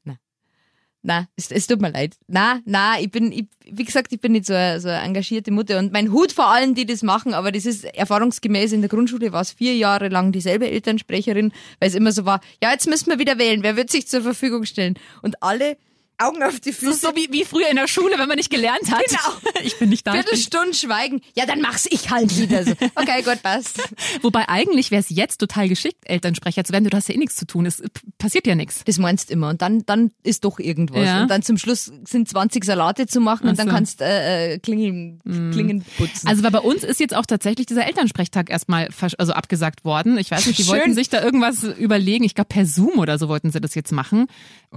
Na, 1.04 1.28
es, 1.36 1.52
es 1.52 1.68
tut 1.68 1.82
mir 1.82 1.92
leid. 1.92 2.16
Na, 2.28 2.62
na, 2.66 3.00
ich 3.00 3.10
bin, 3.10 3.32
ich, 3.32 3.46
wie 3.66 3.84
gesagt, 3.84 4.14
ich 4.14 4.22
bin 4.22 4.34
nicht 4.34 4.46
so 4.46 4.54
eine, 4.54 4.80
so 4.80 4.88
eine 4.88 5.02
engagierte 5.02 5.52
Mutter 5.52 5.80
und 5.80 5.92
mein 5.92 6.12
Hut 6.12 6.32
vor 6.32 6.48
allen, 6.48 6.76
die 6.76 6.86
das 6.86 7.02
machen, 7.02 7.34
aber 7.34 7.52
das 7.52 7.66
ist 7.66 7.86
erfahrungsgemäß 7.86 8.72
in 8.72 8.82
der 8.82 8.90
Grundschule 8.90 9.32
war 9.32 9.42
es 9.42 9.52
vier 9.52 9.76
Jahre 9.76 10.10
lang 10.10 10.32
dieselbe 10.32 10.70
Elternsprecherin, 10.70 11.52
weil 11.80 11.90
es 11.90 11.96
immer 11.96 12.12
so 12.12 12.26
war, 12.26 12.40
ja, 12.62 12.72
jetzt 12.72 12.88
müssen 12.88 13.10
wir 13.10 13.20
wieder 13.20 13.40
wählen, 13.40 13.64
wer 13.64 13.76
wird 13.76 13.90
sich 13.90 14.08
zur 14.08 14.22
Verfügung 14.22 14.66
stellen? 14.66 14.96
Und 15.22 15.42
alle 15.42 15.78
Augen 16.24 16.44
auf 16.44 16.60
die 16.60 16.70
Das 16.72 16.80
Füße. 16.80 16.92
ist 16.92 17.02
so 17.02 17.16
wie, 17.16 17.28
wie 17.32 17.46
früher 17.46 17.70
in 17.70 17.76
der 17.76 17.88
Schule, 17.88 18.18
wenn 18.18 18.28
man 18.28 18.38
nicht 18.38 18.50
gelernt 18.50 18.92
hat. 18.92 19.04
Genau. 19.06 19.20
Ich 19.64 19.78
bin 19.78 19.90
nicht 19.90 20.08
da. 20.08 20.14
Viertelstunde 20.14 20.74
schweigen. 20.74 21.22
Ja, 21.36 21.46
dann 21.46 21.62
mach's 21.62 21.86
ich 21.92 22.10
halt 22.10 22.36
wieder 22.40 22.64
so. 22.64 22.72
Okay, 22.96 23.22
gut, 23.24 23.44
passt. 23.44 23.80
Wobei 24.24 24.50
eigentlich 24.50 24.90
wäre 24.90 25.02
es 25.02 25.10
jetzt 25.10 25.38
total 25.38 25.70
geschickt, 25.70 25.98
Elternsprecher 26.06 26.64
zu 26.64 26.74
werden. 26.74 26.86
Du 26.90 26.98
hast 26.98 27.10
ja 27.10 27.16
eh 27.16 27.18
nichts 27.20 27.36
zu 27.36 27.46
tun. 27.46 27.66
Es 27.68 27.78
p- 27.78 27.90
passiert 28.18 28.48
ja 28.48 28.56
nichts. 28.56 28.84
Das 28.86 28.98
meinst 28.98 29.30
immer. 29.30 29.50
Und 29.50 29.62
dann, 29.62 29.86
dann 29.86 30.12
ist 30.24 30.46
doch 30.46 30.58
irgendwas. 30.60 31.06
Ja. 31.06 31.22
Und 31.22 31.28
dann 31.30 31.44
zum 31.44 31.58
Schluss 31.58 31.92
sind 32.06 32.28
20 32.28 32.64
Salate 32.66 33.06
zu 33.06 33.20
machen 33.22 33.44
und 33.48 33.54
Ach 33.54 33.58
dann 33.58 33.68
so. 33.68 33.74
kannst 33.74 34.02
äh, 34.02 34.54
äh, 34.54 34.60
Klingeln, 34.60 35.20
Klingen 35.52 35.86
putzen. 35.98 36.28
Also 36.28 36.42
weil 36.44 36.52
bei 36.52 36.60
uns 36.60 36.84
ist 36.84 37.00
jetzt 37.00 37.16
auch 37.16 37.26
tatsächlich 37.28 37.68
dieser 37.68 37.86
Elternsprechtag 37.86 38.50
erstmal 38.50 38.90
also 39.18 39.34
abgesagt 39.34 39.86
worden. 39.86 40.18
Ich 40.18 40.32
weiß 40.32 40.46
nicht, 40.48 40.58
die 40.58 40.64
Schön. 40.64 40.72
wollten 40.74 40.94
sich 40.96 41.10
da 41.10 41.22
irgendwas 41.24 41.64
überlegen. 41.64 42.24
Ich 42.24 42.34
glaube 42.36 42.48
per 42.50 42.66
Zoom 42.66 42.98
oder 42.98 43.20
so 43.20 43.28
wollten 43.30 43.52
sie 43.52 43.62
das 43.62 43.76
jetzt 43.76 43.92
machen. 43.92 44.28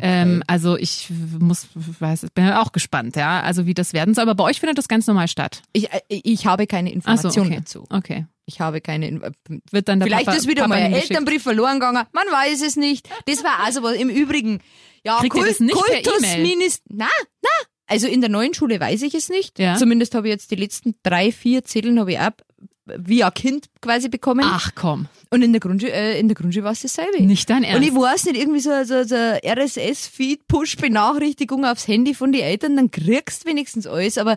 Ähm, 0.00 0.42
also 0.46 0.76
ich 0.76 1.08
muss, 1.40 1.68
weiß, 1.74 2.26
bin 2.34 2.50
auch 2.50 2.72
gespannt, 2.72 3.16
ja. 3.16 3.40
Also 3.42 3.66
wie 3.66 3.74
das 3.74 3.92
werden 3.92 4.14
soll. 4.14 4.22
Aber 4.22 4.34
bei 4.34 4.44
euch 4.44 4.60
findet 4.60 4.78
das 4.78 4.88
ganz 4.88 5.06
normal 5.06 5.28
statt. 5.28 5.62
ich, 5.72 5.92
äh, 5.92 6.00
ich 6.08 6.46
habe 6.46 6.66
keine 6.66 6.92
Ach 7.04 7.18
so, 7.18 7.28
okay. 7.28 7.56
dazu. 7.56 7.84
Okay. 7.90 8.26
Ich 8.46 8.60
habe 8.60 8.80
keine. 8.80 9.08
In- 9.08 9.22
Wird 9.70 9.88
dann 9.88 10.00
der 10.00 10.06
Vielleicht 10.06 10.26
Papa, 10.26 10.36
ist 10.36 10.46
wieder 10.46 10.62
Papa 10.62 10.68
mal 10.68 10.74
ein 10.76 10.82
hingeschickt. 10.86 11.10
Elternbrief 11.12 11.42
verloren 11.42 11.74
gegangen. 11.80 12.04
Man 12.12 12.26
weiß 12.26 12.62
es 12.62 12.76
nicht. 12.76 13.08
Das 13.26 13.42
war 13.42 13.60
also 13.64 13.82
was. 13.82 13.94
Im 13.96 14.10
Übrigen, 14.10 14.60
ja, 15.02 15.18
Kriegt 15.18 15.36
das 15.36 15.60
nicht? 15.60 15.74
Kultusminister. 15.74 16.82
Na, 16.90 17.08
na. 17.42 17.48
Also 17.86 18.06
in 18.06 18.20
der 18.20 18.30
neuen 18.30 18.54
Schule 18.54 18.80
weiß 18.80 19.02
ich 19.02 19.14
es 19.14 19.28
nicht. 19.28 19.58
Ja. 19.58 19.76
Zumindest 19.76 20.14
habe 20.14 20.28
ich 20.28 20.32
jetzt 20.32 20.50
die 20.50 20.56
letzten 20.56 20.94
drei, 21.02 21.32
vier 21.32 21.64
Zetteln 21.64 21.98
habe 22.00 22.12
ich 22.12 22.18
ab 22.18 22.42
via 22.86 23.30
Kind 23.30 23.66
quasi 23.80 24.08
bekommen. 24.08 24.44
Ach 24.46 24.70
komm, 24.74 25.06
Und 25.30 25.42
in 25.42 25.52
der 25.52 25.60
Grundschule, 25.60 25.92
äh, 25.92 26.18
in 26.20 26.28
der 26.28 26.34
Grundschule 26.34 26.64
war 26.64 26.72
es 26.72 26.82
dasselbe. 26.82 27.22
nicht 27.22 27.48
dein 27.48 27.58
Und 27.58 27.64
Ernst. 27.64 27.88
ich 27.88 27.94
weiß 27.94 28.24
nicht, 28.26 28.36
irgendwie 28.36 28.60
so, 28.60 28.70
so, 28.84 29.04
so 29.04 29.14
RSS-Feed-Push-Benachrichtigung 29.14 31.64
aufs 31.64 31.88
Handy 31.88 32.14
von 32.14 32.32
den 32.32 32.42
Eltern, 32.42 32.76
dann 32.76 32.90
kriegst 32.90 33.44
du 33.44 33.48
wenigstens 33.48 33.86
alles. 33.86 34.18
Aber 34.18 34.36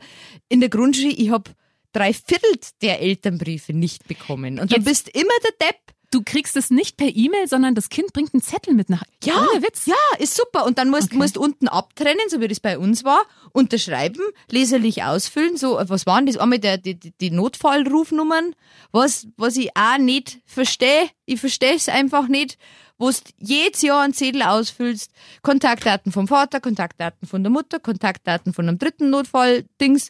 in 0.50 0.60
der 0.60 0.70
Grundschule, 0.70 1.14
ich 1.14 1.30
habe 1.30 1.52
drei 1.94 2.14
Viertel 2.14 2.52
der 2.82 3.02
Elternbriefe 3.02 3.74
nicht 3.74 4.08
bekommen. 4.08 4.60
Und 4.60 4.72
dann 4.72 4.84
Jetzt- 4.84 4.86
bist 4.86 5.10
immer 5.10 5.34
der 5.44 5.68
Depp. 5.68 5.78
Du 6.10 6.22
kriegst 6.24 6.56
es 6.56 6.70
nicht 6.72 6.96
per 6.96 7.14
E-Mail, 7.14 7.48
sondern 7.50 7.76
das 7.76 7.90
Kind 7.90 8.14
bringt 8.14 8.34
einen 8.34 8.42
Zettel 8.42 8.74
mit 8.74 8.90
nach. 8.90 9.04
Ja, 9.26 9.36
Ohne 9.52 9.62
Witz. 9.62 9.86
ja, 9.88 9.96
ist 10.20 10.36
super. 10.38 10.66
Und 10.66 10.78
dann 10.78 10.90
musst 10.90 11.08
Okay. 11.08 11.18
musst 11.18 11.38
unten 11.38 11.68
abtrennen, 11.68 12.30
so 12.30 12.40
wie 12.40 12.48
das 12.48 12.62
bei 12.62 12.78
uns 12.78 13.04
war, 13.04 13.22
unterschreiben, 13.52 14.22
leserlich 14.50 15.04
ausfüllen. 15.04 15.58
So, 15.58 15.78
was 15.88 16.06
waren 16.06 16.26
das? 16.26 16.38
Einmal 16.38 16.60
der, 16.60 16.78
die, 16.78 16.96
die- 16.96 17.32
Notfallrufnummern, 17.32 18.56
was, 18.92 19.28
was 19.36 19.58
ich 19.58 19.76
auch 19.76 19.98
nicht 19.98 20.40
verstehe. 20.46 21.10
Ich 21.26 21.40
verstehe 21.42 21.76
es 21.76 21.90
einfach 21.90 22.28
nicht. 22.30 22.58
Wo 23.00 23.10
du 23.12 23.18
jedes 23.38 23.84
Jahr 23.84 24.02
einen 24.02 24.14
Zettel 24.14 24.42
ausfüllst, 24.42 25.12
Kontaktdaten 25.44 26.12
vom 26.12 26.28
Vater, 26.28 26.60
Kontaktdaten 26.60 27.28
von 27.28 27.44
der 27.44 27.52
Mutter, 27.52 27.80
Kontaktdaten 27.80 28.54
von 28.54 28.68
einem 28.68 28.80
dritten 28.80 29.12
Notfall-Dings. 29.12 30.10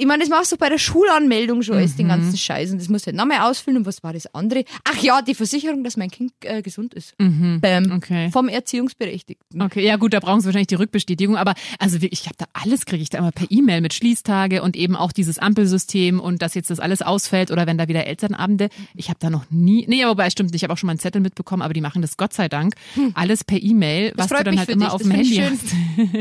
Ich 0.00 0.06
meine, 0.06 0.20
das 0.22 0.28
machst 0.30 0.50
du 0.52 0.56
bei 0.56 0.68
der 0.68 0.78
Schulanmeldung 0.78 1.62
schon 1.62 1.76
alles, 1.76 1.96
den 1.96 2.08
ganzen 2.08 2.36
Scheiß. 2.36 2.72
Und 2.72 2.80
das 2.80 2.88
musst 2.88 3.06
du 3.06 3.08
halt 3.08 3.16
nochmal 3.16 3.40
ausfüllen. 3.48 3.78
Und 3.78 3.86
was 3.86 4.02
war 4.02 4.12
das 4.12 4.32
andere? 4.34 4.64
Ach 4.84 5.00
ja, 5.02 5.22
die 5.22 5.34
Versicherung, 5.34 5.84
dass 5.84 5.96
mein 5.96 6.10
Kind 6.10 6.32
äh, 6.42 6.62
gesund 6.62 6.94
ist. 6.94 7.14
Bäm. 7.18 7.92
Okay. 7.94 8.30
Vom 8.30 8.48
Erziehungsberechtigten. 8.48 9.60
Okay, 9.62 9.84
ja 9.86 9.96
gut, 9.96 10.12
da 10.14 10.20
brauchen 10.20 10.40
sie 10.40 10.46
wahrscheinlich 10.46 10.68
die 10.68 10.74
Rückbestätigung, 10.76 11.36
aber 11.36 11.54
also 11.78 12.00
wirklich, 12.00 12.20
ich 12.22 12.26
habe 12.26 12.36
da 12.38 12.46
alles 12.52 12.86
kriege 12.86 13.02
ich 13.02 13.10
da 13.10 13.18
immer 13.18 13.32
per 13.32 13.46
E-Mail 13.50 13.80
mit 13.80 13.94
Schließtage 13.94 14.62
und 14.62 14.76
eben 14.76 14.96
auch 14.96 15.12
dieses 15.12 15.38
Ampelsystem 15.38 16.18
und 16.20 16.42
dass 16.42 16.54
jetzt 16.54 16.70
das 16.70 16.80
alles 16.80 17.02
ausfällt 17.02 17.50
oder 17.50 17.66
wenn 17.66 17.78
da 17.78 17.88
wieder 17.88 18.06
Elternabende. 18.06 18.68
Ich 18.96 19.08
habe 19.08 19.18
da 19.20 19.30
noch 19.30 19.44
nie, 19.50 19.84
nee, 19.88 20.02
aber 20.02 20.12
wobei 20.12 20.30
stimmt 20.30 20.54
ich 20.54 20.62
habe 20.62 20.72
auch 20.72 20.78
schon 20.78 20.86
mal 20.86 20.92
einen 20.92 21.00
Zettel 21.00 21.20
mitbekommen, 21.20 21.62
aber 21.62 21.74
die 21.74 21.80
machen 21.80 22.02
das 22.02 22.16
Gott 22.16 22.32
sei 22.32 22.48
Dank 22.48 22.74
alles 23.14 23.44
per 23.44 23.62
E-Mail, 23.62 24.12
was 24.16 24.28
du 24.28 24.34
dann 24.34 24.50
mich 24.50 24.58
halt 24.58 24.66
für 24.66 24.72
immer 24.72 24.86
dich, 24.86 24.94
auf 24.94 25.02
das 25.02 25.08
dem 25.08 25.16
Handy 25.16 25.34
ich 25.34 25.40
hast. 25.42 25.74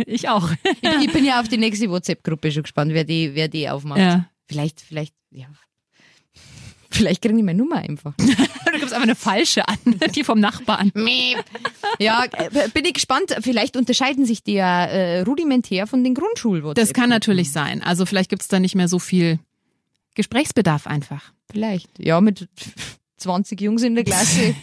ich 0.08 0.30
auch. 0.30 0.50
Ich, 0.64 0.82
bin- 0.82 1.02
ich 1.02 1.12
bin 1.14 1.26
ja 1.26 1.40
auf 1.40 1.48
die 1.48 1.58
nächste 1.58 1.90
WhatsApp-Gruppe 1.90 2.52
schon 2.52 2.64
gespannt, 2.64 2.92
wer 2.94 3.04
die, 3.04 3.32
wer 3.36 3.48
die 3.48 3.69
aufmacht. 3.70 4.00
Ja. 4.00 4.30
Vielleicht, 4.48 4.82
vielleicht, 4.82 5.14
ja. 5.32 5.48
Vielleicht 6.92 7.22
kriegen 7.22 7.38
die 7.38 7.44
meine 7.44 7.60
Nummer 7.60 7.78
einfach. 7.78 8.14
Du 8.72 8.78
gibst 8.78 8.94
einfach 8.94 9.08
eine 9.08 9.16
falsche 9.16 9.68
an, 9.68 9.78
die 10.16 10.24
vom 10.24 10.40
Nachbarn. 10.40 10.92
ja, 11.98 12.24
äh, 12.32 12.70
bin 12.70 12.86
ich 12.86 12.94
gespannt. 12.94 13.36
Vielleicht 13.42 13.76
unterscheiden 13.76 14.26
sich 14.26 14.44
die 14.44 14.54
ja 14.54 14.86
äh, 14.86 15.22
rudimentär 15.22 15.88
von 15.88 16.04
den 16.04 16.14
grundschul 16.14 16.74
Das 16.76 16.94
kann 16.94 17.10
natürlich 17.10 17.52
sein. 17.52 17.82
Also 17.84 18.06
vielleicht 18.06 18.30
gibt's 18.30 18.48
da 18.48 18.60
nicht 18.60 18.76
mehr 18.76 18.88
so 18.88 19.00
viel 19.00 19.40
Gesprächsbedarf 20.16 20.88
einfach. 20.88 21.34
Vielleicht. 21.52 21.90
Ja, 21.98 22.22
mit 22.22 22.48
20 23.18 23.60
Jungs 23.60 23.82
in 23.82 23.96
der 23.96 24.04
Klasse. 24.04 24.56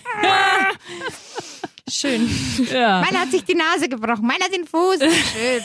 Schön. 1.88 2.28
Ja. 2.72 3.00
Meiner 3.00 3.20
hat 3.20 3.30
sich 3.30 3.44
die 3.44 3.54
Nase 3.54 3.88
gebrochen, 3.88 4.26
meiner 4.26 4.48
den 4.52 4.66
Fuß. 4.66 4.98
Schön. 4.98 5.62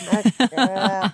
ja, 0.55 1.11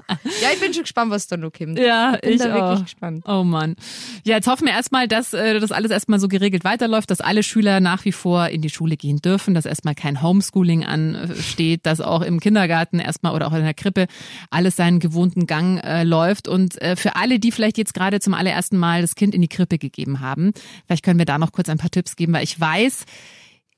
ich 0.54 0.60
bin 0.60 0.74
schon 0.74 0.84
gespannt, 0.84 1.12
was 1.12 1.28
da 1.28 1.38
noch 1.38 1.54
kommt. 1.54 1.80
Ja, 1.80 2.17
bin 2.17 2.34
ich 2.34 2.39
da 2.39 2.54
wirklich 2.54 2.62
auch. 2.62 2.84
gespannt. 2.84 3.24
Oh 3.26 3.43
Mann. 3.43 3.78
Ja, 4.26 4.36
jetzt 4.36 4.48
hoffen 4.48 4.65
wir 4.65 4.74
erstmal, 4.74 5.08
dass 5.08 5.34
äh, 5.34 5.62
das 5.62 5.72
alles 5.72 5.91
erstmal 5.91 6.20
so 6.20 6.28
geregelt 6.28 6.65
weiterläuft, 6.65 7.10
dass 7.10 7.22
alle 7.22 7.43
Schüler 7.43 7.80
nach 7.80 8.04
wie 8.04 8.12
vor 8.12 8.50
in 8.50 8.62
die 8.62 8.70
Schule 8.70 8.98
gehen 8.98 9.20
dürfen, 9.22 9.54
dass 9.54 9.65
erstmal 9.65 9.96
kein 9.96 10.22
Homeschooling 10.22 10.84
ansteht, 10.84 11.86
dass 11.86 12.02
auch 12.02 12.22
im 12.22 12.41
Kindergarten 12.41 13.00
erstmal 13.00 13.34
oder 13.34 13.48
auch 13.48 13.54
in 13.54 13.63
der 13.63 13.74
Krippe 13.74 14.08
alles 14.50 14.76
seinen 14.76 15.00
gewohnten 15.00 15.48
Gang 15.48 15.82
äh, 15.86 16.04
läuft. 16.04 16.50
Und 16.50 16.82
äh, 16.82 16.98
für 16.98 17.15
alle, 17.15 17.39
die 17.39 17.54
vielleicht 17.54 17.78
jetzt 17.78 17.93
gerade 17.93 18.20
zum 18.20 18.34
allerersten 18.34 18.78
Mal 18.78 19.02
das 19.02 19.15
Kind 19.15 19.34
in 19.34 19.41
die 19.41 19.48
Krippe 19.48 19.78
gegeben 19.78 20.20
haben, 20.20 20.52
vielleicht 20.86 21.06
können 21.06 21.17
wir 21.20 21.26
da 21.26 21.38
noch 21.38 21.54
kurz 21.54 21.70
ein 21.70 21.78
paar 21.78 21.91
Tipps 21.91 22.17
geben, 22.17 22.34
weil 22.34 22.43
ich 22.43 22.60
weiß, 22.60 23.06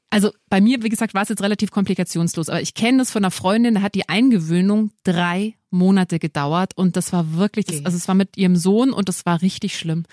also 0.10 0.32
bei 0.50 0.60
mir, 0.62 0.82
wie 0.84 0.90
gesagt, 0.90 1.14
war 1.14 1.22
es 1.24 1.30
jetzt 1.30 1.44
relativ 1.44 1.72
komplikationslos, 1.72 2.50
aber 2.50 2.62
ich 2.62 2.74
kenne 2.74 2.98
das 3.00 3.12
von 3.12 3.24
einer 3.24 3.32
Freundin, 3.32 3.76
da 3.76 3.82
hat 3.82 3.96
die 3.96 4.10
Eingewöhnung 4.10 4.92
drei 5.04 5.56
Monate 5.70 6.18
gedauert 6.18 6.76
und 6.76 6.96
das 6.98 7.14
war 7.14 7.34
wirklich, 7.34 7.66
das, 7.68 7.86
also 7.86 7.96
es 7.96 8.08
war 8.08 8.16
mit 8.16 8.36
ihrem 8.38 8.56
Sohn 8.56 8.92
und 8.92 9.08
das 9.08 9.26
war 9.28 9.42
richtig 9.44 9.78
schlimm. 9.78 10.06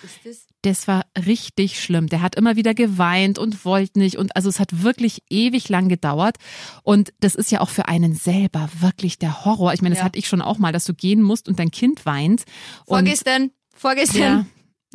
Das 0.63 0.87
war 0.89 1.07
richtig 1.27 1.81
schlimm. 1.81 2.09
Der 2.09 2.21
hat 2.21 2.35
immer 2.35 2.57
wieder 2.57 2.75
geweint 2.75 3.39
und 3.39 3.65
wollte 3.65 3.99
nicht 3.99 4.17
und 4.19 4.37
also 4.37 4.49
es 4.51 4.61
hat 4.61 4.83
wirklich 4.83 5.23
ewig 5.31 5.69
lang 5.71 5.89
gedauert 5.89 6.37
und 6.83 7.13
das 7.21 7.35
ist 7.35 7.51
ja 7.51 7.61
auch 7.61 7.71
für 7.71 7.89
einen 7.89 8.15
selber 8.15 8.69
wirklich 8.81 9.19
der 9.19 9.45
Horror. 9.47 9.73
Ich 9.73 9.81
meine, 9.81 9.95
das 9.95 10.01
Ja. 10.01 10.05
hatte 10.07 10.19
ich 10.19 10.29
schon 10.29 10.43
auch 10.43 10.59
mal, 10.59 10.73
dass 10.73 10.85
du 10.85 10.93
gehen 10.93 11.23
musst 11.23 11.49
und 11.49 11.59
dein 11.59 11.71
Kind 11.71 12.05
weint. 12.05 12.45
Vorgestern, 12.87 13.51
vorgestern. 13.75 14.21
ja. 14.21 14.47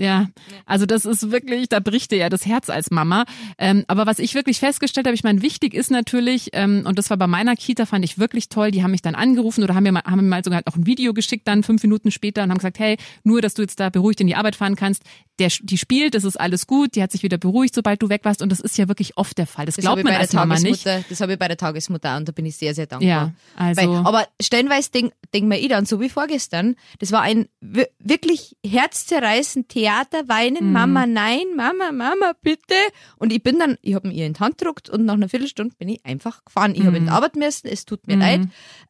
Ja, 0.02 0.30
also 0.66 0.86
das 0.86 1.06
ist 1.06 1.32
wirklich, 1.32 1.70
da 1.70 1.80
bricht 1.80 2.12
dir 2.12 2.18
ja 2.18 2.30
das 2.30 2.46
Herz 2.46 2.70
als 2.70 2.90
Mama. 2.92 3.26
Ähm, 3.58 3.86
aber 3.88 4.06
was 4.08 4.18
ich 4.20 4.34
wirklich 4.34 4.60
festgestellt 4.60 5.06
habe, 5.06 5.14
ich 5.14 5.24
meine, 5.24 5.42
wichtig 5.42 5.74
ist 5.76 5.92
natürlich, 5.92 6.50
ähm, 6.54 6.84
und 6.86 6.98
das 6.98 7.10
war 7.10 7.18
bei 7.18 7.28
meiner 7.28 7.56
Kita, 7.56 7.86
fand 7.86 8.04
ich 8.04 8.18
wirklich 8.18 8.50
toll, 8.50 8.72
die 8.72 8.82
haben 8.84 8.92
mich 8.92 9.02
dann 9.04 9.14
angerufen 9.16 9.64
oder 9.64 9.76
haben 9.76 9.84
mir 9.84 9.92
mal, 9.92 10.04
haben 10.06 10.18
mir 10.22 10.30
mal 10.30 10.44
sogar 10.44 10.62
auch 10.66 10.76
ein 10.76 10.86
Video 10.88 11.14
geschickt, 11.14 11.48
dann 11.48 11.64
fünf 11.64 11.84
Minuten 11.84 12.10
später 12.12 12.44
und 12.44 12.50
haben 12.50 12.58
gesagt, 12.58 12.80
hey, 12.80 12.98
nur, 13.24 13.42
dass 13.42 13.54
du 13.54 13.62
jetzt 13.62 13.80
da 13.80 13.90
beruhigt 13.90 14.20
in 14.22 14.28
die 14.28 14.36
Arbeit 14.36 14.56
fahren 14.56 14.76
kannst, 14.76 15.04
der, 15.40 15.50
die 15.62 15.78
spielt, 15.78 16.14
das 16.16 16.24
ist 16.24 16.40
alles 16.40 16.68
gut, 16.68 16.96
die 16.96 17.02
hat 17.04 17.12
sich 17.12 17.24
wieder 17.24 17.38
beruhigt, 17.38 17.74
sobald 17.76 18.02
du 18.02 18.10
weg 18.10 18.22
warst 18.24 18.42
und 18.42 18.52
das 18.52 18.60
ist 18.60 18.78
ja 18.78 18.88
wirklich 18.88 19.18
oft 19.18 19.38
der 19.38 19.48
Fall. 19.48 19.66
Das, 19.66 19.76
Das 19.76 19.84
glaubt 19.86 20.04
man 20.04 20.14
als 20.22 20.34
Mama 20.34 20.56
nicht. 20.64 20.86
Das 21.10 21.22
habe 21.22 21.34
ich 21.34 21.40
bei 21.40 21.48
der 21.48 21.58
Tagesmutter 21.58 22.18
und 22.18 22.28
da 22.28 22.32
bin 22.32 22.46
ich 22.46 22.58
sehr, 22.58 22.74
sehr 22.76 22.86
dankbar. 22.88 23.10
Ja, 23.10 23.34
also- 23.56 23.82
Weil, 23.82 24.06
aber 24.06 24.28
stellenweise 24.42 24.92
denk, 24.92 25.14
denk 25.34 25.48
mir 25.48 25.58
ich 25.60 25.70
dann, 25.70 25.86
so 25.86 26.00
wie 26.02 26.10
vorgestern, 26.10 26.76
das 27.00 27.12
war 27.12 27.22
ein 27.22 27.48
wi- 27.62 27.88
wirklich 28.00 28.56
herzzerreißend 28.66 29.68
Theater, 29.92 30.28
weinen, 30.30 30.68
Mhm. 30.68 30.72
Mama, 30.74 31.06
nein, 31.06 31.44
Mama, 31.56 31.92
Mama, 31.92 32.34
bitte. 32.42 32.76
Und 33.18 33.34
ich 33.34 33.44
bin 33.44 33.60
dann, 33.60 33.78
ich 33.82 33.94
habe 33.96 34.08
mir 34.08 34.14
ihr 34.14 34.26
in 34.26 34.34
die 34.34 34.40
Hand 34.40 34.58
gedruckt 34.58 34.90
und 34.90 35.06
nach 35.06 35.16
einer 35.16 35.28
Viertelstunde 35.30 35.76
bin 35.78 35.90
ich 35.90 36.06
einfach 36.06 36.46
gefahren. 36.46 36.74
Ich 36.76 36.86
habe 36.86 36.98
in 36.98 37.06
die 37.06 37.10
Arbeit 37.12 37.36
müssen, 37.36 37.68
es 37.68 37.86
tut 37.86 38.08
mir 38.08 38.16
leid. 38.16 38.42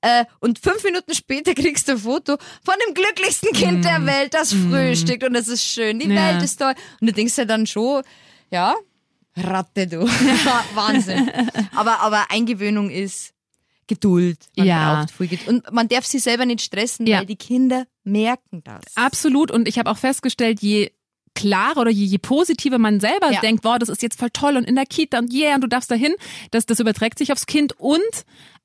Äh, 0.02 0.26
und 0.40 0.60
fünf 0.60 0.84
Minuten 0.84 1.14
später 1.16 1.54
kriegst 1.56 1.88
du 1.88 1.94
ein 1.94 1.98
Foto 1.98 2.38
von 2.64 2.76
dem 2.88 2.94
glücklichsten 2.94 3.52
Kind 3.54 3.84
der 3.86 4.06
Welt, 4.06 4.34
das 4.34 4.54
frühstückt 4.54 5.24
und 5.24 5.34
das 5.34 5.48
ist 5.48 5.64
schön, 5.66 6.00
die 6.00 6.08
Ja. 6.08 6.34
Welt 6.34 6.44
ist 6.44 6.58
toll. 6.60 6.74
Und 7.00 7.08
du 7.08 7.14
denkst 7.14 7.38
ja 7.38 7.46
dann 7.46 7.66
schon, 7.66 8.04
ja, 8.52 8.76
Ratte 9.36 9.88
du. 9.88 10.02
Wahnsinn. 10.76 11.32
Aber, 11.76 12.00
aber 12.02 12.26
Eingewöhnung 12.30 12.90
ist 12.90 13.34
Geduld. 13.88 14.38
Man 14.58 14.68
Ja. 14.68 15.00
braucht 15.02 15.12
viel 15.12 15.28
Geduld. 15.30 15.48
Und 15.48 15.72
man 15.74 15.88
darf 15.88 16.06
sich 16.06 16.22
selber 16.22 16.46
nicht 16.46 16.62
stressen, 16.62 17.08
Ja. 17.08 17.20
weil 17.20 17.26
die 17.26 17.38
Kinder 17.38 17.86
merken 18.04 18.64
das. 18.64 18.82
Absolut. 18.96 19.52
Und 19.52 19.68
ich 19.68 19.78
habe 19.80 19.90
auch 19.90 19.98
festgestellt, 19.98 20.62
je 20.62 20.92
klarer 21.34 21.82
oder 21.82 21.92
je, 21.92 22.06
je 22.06 22.18
positiver 22.18 22.78
man 22.78 23.00
selber 23.00 23.32
Ja. 23.32 23.40
denkt, 23.40 23.64
wow, 23.64 23.78
das 23.80 23.90
ist 23.90 24.02
jetzt 24.02 24.20
voll 24.20 24.30
toll 24.32 24.58
und 24.58 24.66
in 24.66 24.76
der 24.76 24.86
Kita 24.86 25.20
und 25.20 25.34
yeah, 25.34 25.56
und 25.56 25.62
du 25.62 25.68
darfst 25.68 25.90
dahin, 25.90 26.14
das, 26.52 26.66
das 26.66 26.80
überträgt 26.80 27.18
sich 27.20 27.32
aufs 27.32 27.46
Kind 27.46 27.74
und 27.80 28.02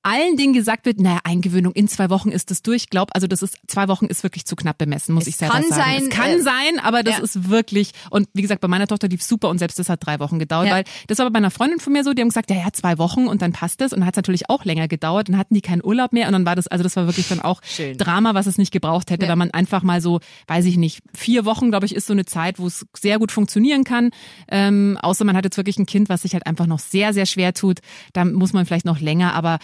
allen 0.07 0.37
Dingen 0.37 0.53
gesagt 0.55 0.87
wird, 0.87 1.01
naja, 1.01 1.19
Eingewöhnung 1.25 1.73
in 1.73 1.89
zwei 1.89 2.11
Wochen 2.11 2.31
ist 2.31 2.51
es 2.51 2.63
durch. 2.63 2.85
Ich 2.85 2.91
glaube, 2.91 3.15
also 3.15 3.27
das 3.27 3.43
ist, 3.43 3.59
zwei 3.67 3.89
Wochen 3.89 4.07
ist 4.07 4.23
wirklich 4.23 4.45
zu 4.47 4.57
knapp 4.57 4.79
bemessen, 4.79 5.15
muss 5.15 5.25
Es 5.25 5.29
ich 5.29 5.37
selber 5.37 5.55
kann 5.55 5.65
sagen. 5.65 5.75
sein, 5.83 6.03
es 6.05 6.09
kann 6.11 6.31
äh, 6.31 6.41
sein, 6.41 6.79
aber 6.83 7.03
das 7.03 7.19
ja. 7.19 7.25
ist 7.25 7.49
wirklich, 7.51 7.91
und 8.11 8.29
wie 8.33 8.43
gesagt, 8.43 8.61
bei 8.61 8.69
meiner 8.69 8.87
Tochter 8.87 9.09
lief 9.09 9.23
super 9.23 9.49
und 9.49 9.59
selbst 9.59 9.79
das 9.79 9.89
hat 9.89 10.05
drei 10.07 10.21
Wochen 10.21 10.39
gedauert, 10.39 10.67
Ja. 10.69 10.75
weil 10.75 10.85
das 11.09 11.19
war 11.19 11.31
bei 11.31 11.39
einer 11.39 11.51
Freundin 11.51 11.81
von 11.81 11.93
mir 11.93 12.05
so, 12.05 12.13
die 12.13 12.23
haben 12.23 12.29
gesagt, 12.29 12.51
ja, 12.51 12.57
ja, 12.57 12.73
zwei 12.73 12.99
Wochen 12.99 13.27
und 13.27 13.43
dann 13.43 13.53
passt 13.53 13.81
es 13.83 13.93
und 13.93 14.01
dann 14.01 14.07
hat 14.07 14.15
es 14.15 14.19
natürlich 14.19 14.49
auch 14.49 14.65
länger 14.65 14.89
gedauert 14.89 15.29
und 15.29 15.37
hatten 15.37 15.55
die 15.55 15.61
keinen 15.61 15.85
Urlaub 15.85 16.13
mehr 16.13 16.27
und 16.29 16.33
dann 16.33 16.47
war 16.47 16.55
das, 16.57 16.67
also 16.69 16.83
das 16.85 16.95
war 16.97 17.07
wirklich 17.07 17.29
dann 17.29 17.41
auch 17.41 17.61
Schön. 17.65 17.99
Drama, 17.99 18.35
was 18.35 18.47
es 18.47 18.59
nicht 18.59 18.73
gebraucht 18.73 19.11
hätte, 19.11 19.25
Ja. 19.25 19.31
weil 19.31 19.37
man 19.37 19.51
einfach 19.51 19.83
mal 19.83 20.01
so, 20.01 20.21
weiß 20.47 20.65
ich 20.67 20.77
nicht, 20.77 21.01
vier 21.15 21.45
Wochen, 21.45 21.71
glaube 21.71 21.87
ich, 21.87 21.95
ist 21.95 22.07
so 22.07 22.13
eine 22.13 22.25
Zeit, 22.25 22.59
wo 22.59 22.67
es 22.67 22.87
sehr 22.97 23.19
gut 23.19 23.33
funktionieren 23.33 23.85
kann. 23.85 24.11
Ähm, 24.49 24.99
außer 25.03 25.25
man 25.25 25.37
hat 25.37 25.45
jetzt 25.45 25.57
wirklich 25.57 25.79
ein 25.79 25.87
Kind, 25.87 26.09
was 26.09 26.23
sich 26.23 26.33
halt 26.35 26.47
einfach 26.47 26.67
noch 26.67 26.79
sehr, 26.79 27.13
sehr 27.13 27.27
schwer 27.27 27.55
tut. 27.55 27.81
Da 28.13 28.25
muss 28.25 28.53
man 28.53 28.67
vielleicht 28.67 28.87
noch 28.87 29.01
länger, 29.01 29.35
aber 29.35 29.59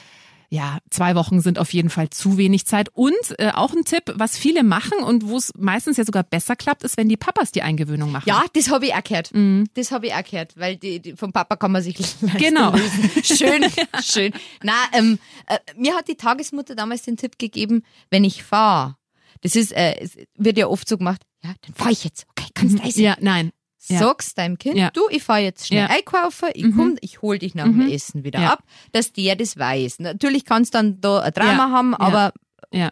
ja, 0.53 0.81
zwei 0.91 1.15
Wochen 1.15 1.41
sind 1.41 1.59
auf 1.59 1.73
jeden 1.73 1.89
Fall 1.89 2.11
zu 2.11 2.37
wenig 2.37 2.67
Zeit. 2.67 2.91
Und 2.93 3.15
äh, 3.39 3.53
auch 3.55 3.73
ein 3.73 3.87
Tipp, 3.87 4.13
was 4.17 4.37
viele 4.37 4.63
machen 4.63 4.99
und 5.03 5.27
wo 5.27 5.39
es 5.39 5.51
meistens 5.57 5.97
ja 5.97 6.05
sogar 6.05 6.25
besser 6.25 6.57
klappt, 6.57 6.83
ist, 6.83 6.99
wenn 6.99 7.09
die 7.09 7.17
Papas 7.17 7.53
die 7.53 7.63
Eingewöhnung 7.63 8.13
machen. 8.13 8.29
Ja, 8.29 8.45
das 8.53 8.69
habe 8.69 8.85
ich 8.85 8.95
auch 8.95 9.03
gehört. 9.03 9.31
Das 9.73 9.93
habe 9.93 10.09
ich 10.09 10.25
gehört, 10.31 10.55
weil 10.59 10.77
die, 10.77 11.01
die, 11.01 11.17
vom 11.17 11.33
Papa 11.33 11.57
kann 11.57 11.73
man 11.73 11.83
sich 11.83 11.99
leisten 11.99 12.31
Genau. 12.37 12.73
lösen. 12.73 13.11
Schön, 13.25 13.65
schön. 14.05 14.33
Na, 14.63 14.75
ähm, 14.93 15.19
äh, 15.47 15.59
mir 15.75 15.95
hat 15.95 16.09
die 16.09 16.17
Tagesmutter 16.17 16.75
damals 16.75 17.01
den 17.01 17.17
Tipp 17.17 17.39
gegeben, 17.39 17.83
wenn 18.11 18.23
ich 18.23 18.43
fahre, 18.43 18.97
das 19.41 19.57
ist, 19.57 19.73
äh, 19.73 19.95
es 20.01 20.19
wird 20.37 20.59
ja 20.59 20.67
oft 20.67 20.87
so 20.87 20.99
gemacht, 20.99 21.23
ja, 21.43 21.55
dann 21.63 21.75
fahre 21.75 21.93
ich 21.93 22.05
jetzt. 22.05 22.27
Okay, 22.29 22.51
ganz 22.53 22.75
leise. 22.75 23.01
Ja, 23.01 23.17
nein. 23.21 23.53
Ja. 23.89 23.99
Sagst 23.99 24.39
deinem 24.39 24.59
Kind, 24.59 24.77
Ja. 24.77 24.91
du, 24.91 25.03
ich 25.11 25.23
fahr 25.23 25.39
jetzt 25.41 25.67
schnell 25.67 25.81
Ja. 25.81 25.87
einkaufen, 25.91 26.49
ich 26.55 26.67
komm, 26.77 26.97
ich 27.01 27.21
hol 27.23 27.39
dich 27.39 27.55
nach 27.55 27.65
dem 27.65 27.89
Essen 27.91 28.23
wieder 28.25 28.39
ab, 28.51 28.63
dass 28.93 29.13
der 29.13 29.35
das 29.37 29.57
weiß. 29.59 29.99
Natürlich 29.99 30.45
kannst 30.45 30.75
dann 30.75 31.01
da 31.01 31.21
ein 31.21 31.33
Drama 31.33 31.71
haben, 31.71 31.95
aber 31.95 32.33
Ja. 32.73 32.91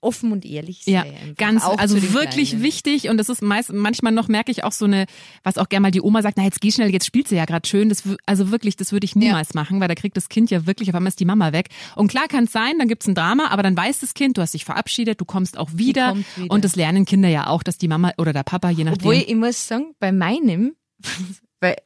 Offen 0.00 0.32
und 0.32 0.44
ehrlich 0.44 0.84
sein. 0.84 0.94
Ja, 0.94 1.04
ganz, 1.36 1.64
Auch 1.64 1.78
also 1.78 2.12
wirklich 2.12 2.50
Kleinen. 2.50 2.64
wichtig 2.64 3.08
und 3.08 3.16
das 3.18 3.28
ist 3.28 3.42
meist, 3.42 3.72
manchmal 3.72 4.12
noch 4.12 4.28
merke 4.28 4.50
ich 4.50 4.64
auch 4.64 4.72
so 4.72 4.84
eine, 4.84 5.06
was 5.42 5.58
auch 5.58 5.68
gerne 5.68 5.82
mal 5.82 5.90
die 5.90 6.00
Oma 6.00 6.22
sagt, 6.22 6.36
na 6.36 6.44
jetzt 6.44 6.60
geh 6.60 6.70
schnell, 6.70 6.90
jetzt 6.90 7.06
spielt 7.06 7.28
sie 7.28 7.36
ja 7.36 7.44
gerade 7.44 7.68
schön. 7.68 7.88
Das, 7.88 8.02
also 8.26 8.50
wirklich, 8.50 8.76
das 8.76 8.92
würde 8.92 9.04
ich 9.04 9.16
niemals 9.16 9.54
machen, 9.54 9.80
weil 9.80 9.88
da 9.88 9.94
kriegt 9.94 10.16
das 10.16 10.28
Kind 10.28 10.50
ja 10.50 10.66
wirklich, 10.66 10.88
auf 10.88 10.94
einmal 10.94 11.08
ist 11.08 11.20
die 11.20 11.24
Mama 11.24 11.52
weg. 11.52 11.68
Und 11.96 12.08
klar 12.08 12.28
kann 12.28 12.44
es 12.44 12.52
sein, 12.52 12.78
dann 12.78 12.88
gibt's 12.88 13.06
ein 13.06 13.14
Drama, 13.14 13.48
aber 13.48 13.62
dann 13.62 13.76
weiß 13.76 14.00
das 14.00 14.14
Kind, 14.14 14.38
du 14.38 14.42
hast 14.42 14.54
dich 14.54 14.64
verabschiedet, 14.64 15.20
du 15.20 15.24
kommst 15.24 15.58
auch 15.58 15.70
wieder. 15.74 16.16
wieder. 16.16 16.50
Und 16.50 16.64
das 16.64 16.76
lernen 16.76 17.04
Kinder 17.04 17.28
ja 17.28 17.46
auch, 17.46 17.62
dass 17.62 17.78
die 17.78 17.88
Mama 17.88 18.12
oder 18.18 18.32
der 18.32 18.42
Papa, 18.42 18.70
je 18.70 18.84
nachdem. 18.84 19.00
Obwohl, 19.00 19.14
ich 19.14 19.34
muss 19.34 19.66
sagen, 19.66 19.94
bei 19.98 20.12
meinem, 20.12 20.74
bei, 21.60 21.76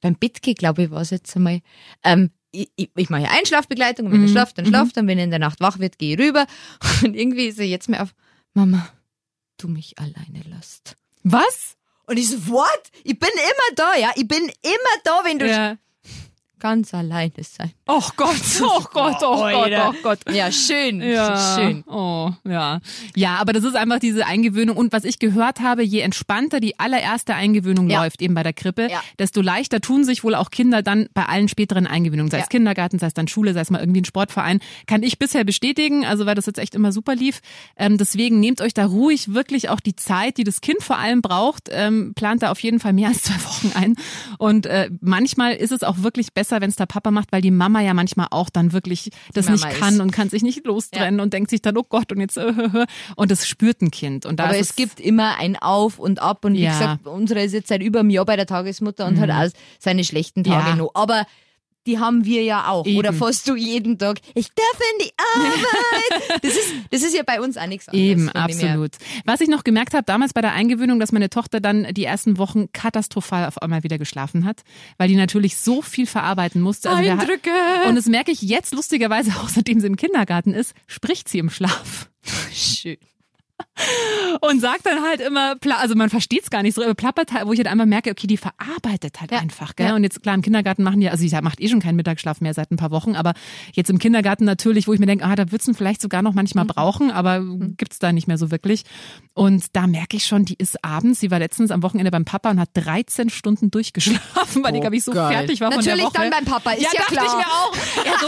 beim 0.00 0.16
Bettgeh, 0.16 0.54
glaube 0.54 0.84
ich, 0.84 0.90
war 0.90 1.00
es 1.00 1.10
jetzt 1.10 1.34
einmal, 1.36 1.60
ähm, 2.04 2.30
ich, 2.52 2.90
ich, 2.94 3.10
mache 3.10 3.22
ja 3.22 3.30
Einschlafbegleitung 3.30 4.06
und 4.06 4.12
wenn 4.12 4.20
er 4.22 4.28
Mhm. 4.28 4.32
schlaft, 4.32 4.58
dann 4.58 4.66
schlaft, 4.66 4.96
und 4.98 5.06
wenn 5.08 5.18
er 5.18 5.24
in 5.24 5.30
der 5.30 5.38
Nacht 5.38 5.60
wach 5.60 5.78
wird, 5.78 5.98
gehe 5.98 6.14
ich 6.14 6.20
rüber 6.20 6.46
und 7.02 7.14
irgendwie 7.14 7.46
ist 7.46 7.58
er 7.58 7.66
jetzt 7.66 7.88
mir 7.88 8.02
auf, 8.02 8.14
Mama, 8.54 8.88
du 9.56 9.68
mich 9.68 9.98
alleine 9.98 10.42
lässt. 10.48 10.96
was? 11.24 11.76
Und 12.06 12.18
ich 12.18 12.28
so, 12.28 12.48
what? 12.48 12.82
Ich 13.04 13.18
bin 13.18 13.30
immer 13.32 13.74
da, 13.76 13.96
ja, 13.96 14.10
ich 14.16 14.26
bin 14.28 14.42
immer 14.42 14.94
da, 15.04 15.20
wenn 15.24 15.38
du 15.38 15.48
Ja. 15.48 15.76
Ganz 16.62 16.94
alleine 16.94 17.32
sein. 17.42 17.72
Oh 17.88 18.00
Gott, 18.16 18.36
oh 18.62 18.80
Gott, 18.92 19.16
oh 19.22 19.36
Gott, 19.36 19.72
oh 19.76 19.92
Gott. 20.02 20.18
Ja, 20.32 20.52
schön, 20.52 21.02
Ja. 21.02 21.56
schön. 21.56 21.82
Oh, 21.88 22.30
ja. 22.48 22.78
Ja, 23.16 23.36
aber 23.40 23.52
das 23.52 23.64
ist 23.64 23.74
einfach 23.74 23.98
diese 23.98 24.24
Eingewöhnung. 24.26 24.76
Und 24.76 24.92
was 24.92 25.02
ich 25.02 25.18
gehört 25.18 25.58
habe, 25.60 25.82
je 25.82 25.98
entspannter 26.00 26.60
die 26.60 26.78
allererste 26.78 27.34
Eingewöhnung 27.34 27.90
Ja. 27.90 28.02
läuft, 28.04 28.22
eben 28.22 28.34
bei 28.34 28.44
der 28.44 28.52
Krippe, 28.52 28.88
Ja. 28.90 29.02
desto 29.18 29.40
leichter 29.40 29.80
tun 29.80 30.04
sich 30.04 30.22
wohl 30.22 30.36
auch 30.36 30.50
Kinder 30.50 30.82
dann 30.82 31.08
bei 31.14 31.24
allen 31.26 31.48
späteren 31.48 31.88
Eingewöhnungen, 31.88 32.30
sei 32.30 32.38
es. 32.38 32.48
Kindergarten, 32.48 33.00
sei 33.00 33.08
es 33.08 33.14
dann 33.14 33.26
Schule, 33.26 33.54
sei 33.54 33.60
es 33.60 33.70
mal 33.70 33.80
irgendwie 33.80 34.02
ein 34.02 34.04
Sportverein. 34.04 34.60
Kann 34.86 35.02
ich 35.02 35.18
bisher 35.18 35.42
bestätigen, 35.42 36.06
also 36.06 36.26
weil 36.26 36.36
das 36.36 36.46
jetzt 36.46 36.58
echt 36.60 36.76
immer 36.76 36.92
super 36.92 37.16
lief. 37.16 37.40
Ähm, 37.76 37.98
deswegen 37.98 38.38
nehmt 38.38 38.60
euch 38.60 38.72
da 38.74 38.86
ruhig 38.86 39.34
wirklich 39.34 39.68
auch 39.68 39.80
die 39.80 39.96
Zeit, 39.96 40.36
die 40.36 40.44
das 40.44 40.60
Kind 40.60 40.82
vor 40.82 40.98
allem 40.98 41.22
braucht. 41.22 41.68
Ähm, 41.72 42.12
plant 42.14 42.44
da 42.44 42.52
auf 42.52 42.60
jeden 42.60 42.78
Fall 42.78 42.92
mehr 42.92 43.08
als 43.08 43.22
zwei 43.24 43.42
Wochen 43.44 43.72
ein. 43.74 43.96
Und 44.38 44.66
äh, 44.66 44.88
manchmal 45.00 45.54
ist 45.54 45.72
es 45.72 45.82
auch 45.82 45.98
wirklich 45.98 46.32
besser, 46.32 46.51
wenn 46.60 46.70
es 46.70 46.76
der 46.76 46.86
Papa 46.86 47.10
macht, 47.10 47.32
weil 47.32 47.40
die 47.40 47.50
Mama 47.50 47.80
ja 47.80 47.94
manchmal 47.94 48.26
auch 48.30 48.50
dann 48.50 48.72
wirklich 48.72 49.10
das 49.32 49.48
nicht 49.48 49.68
kann 49.80 49.94
ist. 49.94 50.00
und 50.00 50.10
kann 50.10 50.28
sich 50.28 50.42
nicht 50.42 50.66
lostrennen 50.66 51.20
und 51.20 51.32
denkt 51.32 51.50
sich 51.50 51.62
dann, 51.62 51.76
oh 51.76 51.84
Gott, 51.88 52.12
und 52.12 52.20
jetzt, 52.20 52.36
äh, 52.36 52.52
und 53.16 53.30
das 53.30 53.46
spürt 53.48 53.80
ein 53.82 53.90
Kind. 53.90 54.26
Und 54.26 54.38
da 54.40 54.44
Aber 54.44 54.58
es 54.58 54.76
gibt 54.76 55.00
immer 55.00 55.38
ein 55.38 55.56
Auf 55.56 55.98
und 55.98 56.20
Ab 56.20 56.44
und 56.44 56.54
wie 56.54 56.62
Ja. 56.64 56.70
Mhm. 56.70 56.78
gesagt, 56.78 57.06
unsere 57.06 57.42
ist 57.42 57.52
jetzt 57.52 57.68
seit 57.68 57.82
über 57.82 58.00
einem 58.00 58.10
Jahr 58.10 58.24
bei 58.24 58.36
der 58.36 58.46
Tagesmutter 58.46 59.06
und 59.06 59.18
hat 59.20 59.30
auch 59.30 59.48
seine 59.78 60.04
schlechten 60.04 60.44
Tage 60.44 60.70
Ja. 60.70 60.76
noch. 60.76 60.90
Aber 60.94 61.24
die 61.86 61.98
haben 61.98 62.24
wir 62.24 62.42
ja 62.42 62.68
auch. 62.68 62.86
Eben. 62.86 62.98
Oder 62.98 63.12
fast 63.12 63.48
du 63.48 63.56
jeden 63.56 63.98
Tag, 63.98 64.18
ich 64.34 64.48
darf 64.54 64.80
in 64.92 65.06
die 65.06 65.12
Arbeit. 65.34 66.42
das, 66.42 66.52
ist, 66.52 66.72
das 66.90 67.02
ist 67.02 67.14
ja 67.14 67.22
bei 67.24 67.40
uns 67.40 67.56
auch 67.56 67.66
nichts 67.66 67.88
anderes. 67.88 68.06
Eben, 68.06 68.28
absolut. 68.30 68.92
Was 69.24 69.40
ich 69.40 69.48
noch 69.48 69.64
gemerkt 69.64 69.94
habe 69.94 70.04
damals 70.04 70.32
bei 70.32 70.40
der 70.40 70.52
Eingewöhnung, 70.52 71.00
dass 71.00 71.12
meine 71.12 71.30
Tochter 71.30 71.60
dann 71.60 71.92
die 71.94 72.04
ersten 72.04 72.38
Wochen 72.38 72.70
katastrophal 72.72 73.46
auf 73.46 73.60
einmal 73.60 73.82
wieder 73.82 73.98
geschlafen 73.98 74.44
hat, 74.44 74.62
weil 74.98 75.08
die 75.08 75.16
natürlich 75.16 75.56
so 75.56 75.82
viel 75.82 76.06
verarbeiten 76.06 76.60
musste. 76.60 76.90
Also 76.90 77.10
Eindrücke. 77.10 77.50
Und 77.88 77.96
das 77.96 78.06
merke 78.06 78.30
ich 78.30 78.42
jetzt 78.42 78.74
lustigerweise 78.74 79.32
auch, 79.40 79.48
seitdem 79.48 79.80
sie 79.80 79.86
im 79.86 79.96
Kindergarten 79.96 80.54
ist, 80.54 80.74
spricht 80.86 81.28
sie 81.28 81.38
im 81.38 81.50
Schlaf. 81.50 82.08
Schön. 82.52 82.96
Und 84.40 84.60
sagt 84.60 84.86
dann 84.86 85.02
halt 85.02 85.20
immer, 85.20 85.54
also 85.78 85.94
man 85.94 86.10
versteht 86.10 86.42
es 86.44 86.50
gar 86.50 86.62
nicht 86.62 86.74
so, 86.74 86.82
aber 86.82 86.94
plappert 86.94 87.32
halt, 87.32 87.46
wo 87.46 87.52
ich 87.52 87.58
halt 87.58 87.68
einmal 87.68 87.86
merke, 87.86 88.10
okay, 88.10 88.26
die 88.26 88.36
verarbeitet 88.36 89.20
halt 89.20 89.30
Ja. 89.32 89.38
einfach, 89.38 89.76
gell? 89.76 89.88
Ja. 89.88 89.94
Und 89.94 90.02
jetzt 90.04 90.22
klar 90.22 90.34
im 90.34 90.42
Kindergarten 90.42 90.82
machen 90.82 91.00
die, 91.00 91.08
also 91.10 91.26
sie 91.26 91.40
macht 91.42 91.60
eh 91.60 91.68
schon 91.68 91.80
keinen 91.80 91.96
Mittagsschlaf 91.96 92.40
mehr 92.40 92.54
seit 92.54 92.70
ein 92.70 92.76
paar 92.76 92.90
Wochen, 92.90 93.14
aber 93.16 93.34
jetzt 93.72 93.90
im 93.90 93.98
Kindergarten 93.98 94.44
natürlich, 94.44 94.88
wo 94.88 94.92
ich 94.92 95.00
mir 95.00 95.06
denke, 95.06 95.24
ah, 95.24 95.34
da 95.36 95.50
wird's 95.52 95.66
ihn 95.68 95.74
vielleicht 95.74 96.00
sogar 96.02 96.22
noch 96.22 96.34
manchmal 96.34 96.64
brauchen, 96.64 97.10
aber 97.10 97.42
gibt's 97.76 97.98
da 97.98 98.12
nicht 98.12 98.26
mehr 98.28 98.38
so 98.38 98.50
wirklich. 98.50 98.84
Und 99.34 99.64
da 99.76 99.86
merke 99.86 100.16
ich 100.16 100.26
schon, 100.26 100.44
die 100.44 100.54
ist 100.58 100.84
abends, 100.84 101.20
sie 101.20 101.30
war 101.30 101.38
letztens 101.38 101.70
am 101.70 101.82
Wochenende 101.82 102.10
beim 102.10 102.24
Papa 102.24 102.50
und 102.50 102.60
hat 102.60 102.70
13 102.74 103.30
Stunden 103.30 103.70
durchgeschlafen, 103.70 104.62
weil 104.62 104.72
die, 104.72 104.78
Oh, 104.78 104.80
glaube 104.82 104.96
ich, 104.96 105.04
so 105.04 105.12
geil. 105.12 105.32
fertig 105.32 105.60
war 105.60 105.70
Natürlich 105.70 106.02
von 106.02 106.12
der 106.12 106.22
Woche. 106.22 106.30
dann 106.30 106.30
beim 106.30 106.44
Papa, 106.44 106.72
ist 106.72 106.82
ja, 106.82 106.88
ja 106.92 107.00
dachte 107.00 107.14
klar. 107.14 107.26
ich 107.26 107.32
mir 107.32 107.46
auch. 107.52 108.04
Er 108.04 108.18
so, 108.20 108.26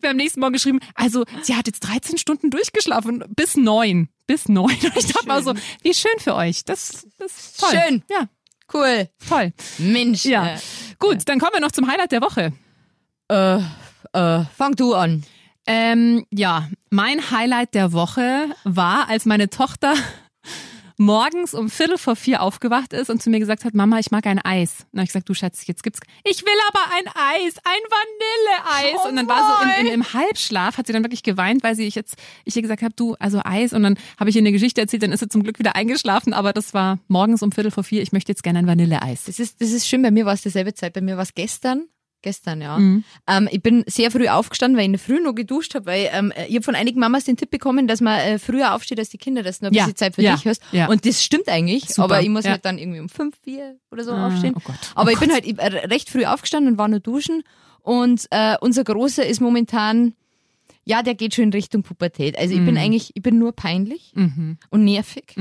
beim 0.00 0.16
nächsten 0.16 0.40
Morgen 0.40 0.52
geschrieben, 0.52 0.80
also 0.94 1.24
sie 1.42 1.54
hat 1.56 1.66
jetzt 1.66 1.80
13 1.80 2.18
Stunden 2.18 2.50
durchgeschlafen, 2.50 3.24
bis 3.34 3.56
neun. 3.56 4.08
Bis 4.26 4.48
neun. 4.48 4.70
Und 4.82 4.96
ich 4.96 5.06
dachte 5.12 5.26
mal 5.26 5.42
so, 5.42 5.54
wie 5.82 5.94
schön 5.94 6.18
für 6.18 6.34
euch. 6.34 6.64
Das, 6.64 7.06
das 7.18 7.32
ist 7.32 7.60
toll. 7.60 7.70
Schön. 7.70 8.02
Ja, 8.10 8.28
Cool. 8.72 9.08
toll. 9.26 9.52
Mensch. 9.78 10.24
Ja. 10.26 10.58
Gut, 10.98 11.20
dann 11.26 11.38
kommen 11.38 11.52
wir 11.54 11.60
noch 11.60 11.72
zum 11.72 11.90
Highlight 11.90 12.12
der 12.12 12.20
Woche. 12.20 12.52
Äh, 13.28 13.56
äh, 14.12 14.44
fang 14.56 14.74
du 14.76 14.94
an. 14.94 15.24
Ähm, 15.66 16.26
ja, 16.30 16.68
mein 16.90 17.30
Highlight 17.30 17.74
der 17.74 17.92
Woche 17.92 18.46
war, 18.64 19.08
als 19.08 19.24
meine 19.26 19.48
Tochter 19.50 19.94
morgens 20.98 21.54
um 21.54 21.70
Viertel 21.70 21.96
vor 21.96 22.16
vier 22.16 22.42
aufgewacht 22.42 22.92
ist 22.92 23.08
und 23.08 23.22
zu 23.22 23.30
mir 23.30 23.38
gesagt 23.38 23.64
hat, 23.64 23.74
Mama, 23.74 23.98
ich 23.98 24.10
mag 24.10 24.26
ein 24.26 24.38
Eis. 24.38 24.80
Und 24.80 24.98
dann 24.98 25.04
ich 25.04 25.10
gesagt, 25.10 25.28
du 25.28 25.34
Schatz, 25.34 25.66
jetzt 25.66 25.82
gibt's, 25.82 26.00
ich 26.24 26.44
will 26.44 26.52
aber 26.68 26.80
ein 26.96 27.06
Eis, 27.08 27.54
ein 27.64 27.80
Vanilleeis. 27.88 29.00
Oh 29.04 29.08
und 29.08 29.16
dann 29.16 29.28
war 29.28 29.60
so 29.60 29.80
im, 29.80 29.86
im, 29.86 29.92
im 29.94 30.12
Halbschlaf, 30.12 30.76
hat 30.76 30.86
sie 30.86 30.92
dann 30.92 31.04
wirklich 31.04 31.22
geweint, 31.22 31.62
weil 31.62 31.74
sie 31.74 31.86
ich 31.86 31.94
jetzt, 31.94 32.16
ich 32.44 32.56
ihr 32.56 32.62
gesagt 32.62 32.82
habe, 32.82 32.94
du, 32.94 33.14
also 33.18 33.40
Eis. 33.44 33.72
Und 33.72 33.82
dann 33.82 33.98
habe 34.18 34.30
ich 34.30 34.36
ihr 34.36 34.42
eine 34.42 34.52
Geschichte 34.52 34.80
erzählt, 34.80 35.02
dann 35.02 35.12
ist 35.12 35.20
sie 35.20 35.28
zum 35.28 35.42
Glück 35.42 35.58
wieder 35.58 35.76
eingeschlafen, 35.76 36.32
aber 36.32 36.52
das 36.52 36.74
war 36.74 36.98
morgens 37.08 37.42
um 37.42 37.52
Viertel 37.52 37.70
vor 37.70 37.84
vier, 37.84 38.02
ich 38.02 38.12
möchte 38.12 38.32
jetzt 38.32 38.42
gerne 38.42 38.58
ein 38.58 38.66
Vanilleeis. 38.66 39.24
Das 39.24 39.38
ist, 39.38 39.60
das 39.60 39.70
ist 39.70 39.86
schön. 39.86 40.02
Bei 40.02 40.10
mir 40.10 40.26
war 40.26 40.34
es 40.34 40.42
dieselbe 40.42 40.74
Zeit. 40.74 40.92
Bei 40.92 41.00
mir 41.00 41.16
war 41.16 41.22
es 41.22 41.34
gestern. 41.34 41.86
Gestern, 42.20 42.60
ja. 42.60 42.78
Mhm. 42.78 43.04
Ähm, 43.28 43.48
ich 43.52 43.62
bin 43.62 43.84
sehr 43.86 44.10
früh 44.10 44.26
aufgestanden, 44.28 44.76
weil 44.76 44.82
ich 44.82 44.86
in 44.86 44.92
der 44.94 44.98
Früh 44.98 45.20
noch 45.20 45.34
geduscht 45.34 45.74
habe, 45.76 45.86
weil 45.86 46.08
ähm, 46.12 46.32
ich 46.48 46.56
habe 46.56 46.62
von 46.64 46.74
einigen 46.74 46.98
Mamas 46.98 47.24
den 47.24 47.36
Tipp 47.36 47.50
bekommen, 47.50 47.86
dass 47.86 48.00
man 48.00 48.18
äh, 48.18 48.38
früher 48.40 48.74
aufsteht 48.74 48.98
als 48.98 49.08
die 49.10 49.18
Kinder, 49.18 49.44
dass 49.44 49.60
du 49.60 49.66
noch 49.66 49.70
ein 49.70 49.74
Ja, 49.74 49.84
bisschen 49.84 49.96
Zeit 49.96 50.14
für 50.16 50.22
ja, 50.22 50.34
dich 50.34 50.44
hast. 50.46 50.60
ja. 50.72 50.88
Und 50.88 51.06
das 51.06 51.22
stimmt 51.22 51.48
eigentlich, 51.48 51.86
Super, 51.88 52.02
aber 52.04 52.20
ich 52.22 52.28
muss 52.28 52.44
halt 52.44 52.64
dann 52.64 52.76
irgendwie 52.76 52.98
um 53.00 53.08
fünf, 53.08 53.36
vier 53.44 53.76
oder 53.92 54.02
so 54.02 54.12
Ah, 54.12 54.26
aufstehen. 54.26 54.54
oh 54.56 54.60
Gott, 54.64 54.76
oh 54.96 55.00
aber 55.00 55.12
ich 55.12 55.18
Gott. 55.20 55.28
bin 55.28 55.32
halt 55.34 55.46
ich, 55.46 55.58
äh, 55.58 55.86
recht 55.86 56.10
früh 56.10 56.24
aufgestanden 56.24 56.72
und 56.72 56.78
war 56.78 56.88
nur 56.88 57.00
duschen. 57.00 57.44
Und 57.82 58.26
äh, 58.30 58.56
unser 58.60 58.82
Großer 58.82 59.24
ist 59.24 59.40
momentan, 59.40 60.14
ja, 60.84 61.02
der 61.04 61.14
geht 61.14 61.34
schon 61.36 61.44
in 61.44 61.52
Richtung 61.52 61.84
Pubertät. 61.84 62.36
Also 62.36 62.52
ich 62.54 62.64
bin 62.64 62.76
eigentlich, 62.76 63.12
ich 63.14 63.22
bin 63.22 63.38
nur 63.38 63.52
peinlich 63.52 64.10
Mhm. 64.14 64.58
und 64.70 64.84
nervig. 64.84 65.36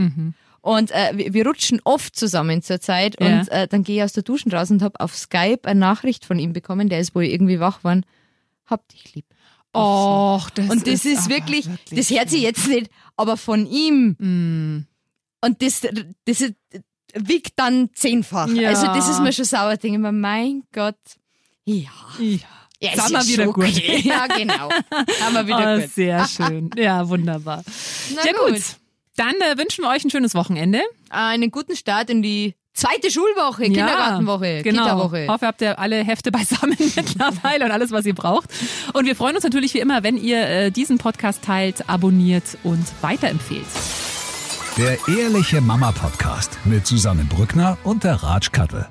Und 0.61 0.91
äh, 0.91 1.11
wir, 1.15 1.33
wir 1.33 1.45
rutschen 1.47 1.79
oft 1.83 2.15
zusammen 2.15 2.61
zur 2.61 2.81
Zeit 2.81 3.15
Ja. 3.19 3.27
und 3.27 3.47
äh, 3.49 3.67
dann 3.67 3.83
gehe 3.83 3.97
ich 3.97 4.03
aus 4.03 4.13
der 4.13 4.23
Duschen 4.23 4.51
raus 4.51 4.69
und 4.71 4.81
habe 4.81 4.99
auf 4.99 5.15
Skype 5.15 5.61
eine 5.67 5.79
Nachricht 5.79 6.25
von 6.25 6.39
ihm 6.39 6.53
bekommen, 6.53 6.89
der 6.89 6.99
ist 6.99 7.15
wohl 7.15 7.23
irgendwie 7.25 7.59
wach 7.59 7.79
geworden. 7.79 8.05
Hab 8.65 8.87
dich 8.89 9.15
lieb. 9.15 9.25
Och, 9.75 10.49
das 10.51 10.69
Und 10.69 10.87
das 10.87 11.05
ist, 11.05 11.25
aber 11.25 11.35
wirklich, 11.35 11.67
das 11.91 12.09
hört 12.09 12.29
sich 12.29 12.41
jetzt 12.41 12.67
nicht, 12.67 12.89
aber 13.15 13.37
von 13.37 13.65
ihm. 13.67 14.15
Mm. 14.19 14.87
Und 15.45 15.61
das, 15.61 15.81
das 16.25 16.41
ist, 16.41 16.53
wiegt 17.13 17.53
dann 17.57 17.89
zehnfach. 17.93 18.47
Ja. 18.49 18.69
Also 18.69 18.87
das 18.87 19.07
ist 19.07 19.21
mir 19.21 19.31
schon 19.31 19.45
sauer. 19.45 19.77
Denke 19.77 19.99
mir, 19.99 20.11
mein 20.11 20.63
Gott. 20.73 20.95
Ja. 21.63 21.89
Ja. 22.19 22.37
ja 22.81 22.91
ist 22.93 23.09
ja 23.11 23.27
wieder 23.27 23.43
schon 23.45 23.53
gut. 23.53 23.65
okay. 23.67 24.01
Ja, 24.03 24.25
genau. 24.27 24.69
Haben 25.21 25.33
wir 25.35 25.45
wieder 25.47 25.57
Ah, 25.67 25.77
gut. 25.79 25.89
sehr 25.91 26.27
schön. 26.27 26.69
Ja, 26.75 27.07
wunderbar. 27.07 27.63
Na 28.15 28.25
ja 28.25 28.31
gut. 28.33 28.61
Dann 29.17 29.33
äh, 29.41 29.57
wünschen 29.57 29.83
wir 29.83 29.89
euch 29.89 30.05
ein 30.05 30.09
schönes 30.09 30.35
Wochenende. 30.35 30.79
Einen 31.09 31.51
guten 31.51 31.75
Start 31.75 32.09
in 32.09 32.21
die 32.21 32.53
Zweite 32.73 33.09
Schulwoche, 33.09 33.63
Kindergartenwoche, 33.63 34.61
genau. 34.61 34.83
Kita-Woche. 34.83 35.27
Hoffe, 35.27 35.47
habt 35.47 35.61
ihr 35.61 35.79
alle 35.79 36.03
Hefte 36.03 36.31
beisammen 36.31 36.77
mittlerweile 36.77 37.65
und 37.65 37.71
alles, 37.71 37.91
was 37.91 38.05
ihr 38.05 38.13
braucht. 38.13 38.51
Und 38.93 39.07
wir 39.07 39.15
freuen 39.15 39.33
uns 39.33 39.43
natürlich 39.43 39.73
wie 39.73 39.79
immer, 39.79 40.03
wenn 40.03 40.15
ihr 40.15 40.47
äh, 40.47 40.71
diesen 40.71 40.99
Podcast 40.99 41.43
teilt, 41.43 41.89
abonniert 41.89 42.43
und 42.63 42.85
weiterempfehlt. 43.01 43.65
Der 44.77 44.99
Ehrliche 45.07 45.59
Mama 45.59 45.91
Podcast 45.91 46.59
mit 46.65 46.85
Susanne 46.85 47.23
Brückner 47.23 47.79
und 47.83 48.03
der 48.03 48.21
Ratsch 48.21 48.51
Kattel. 48.51 48.87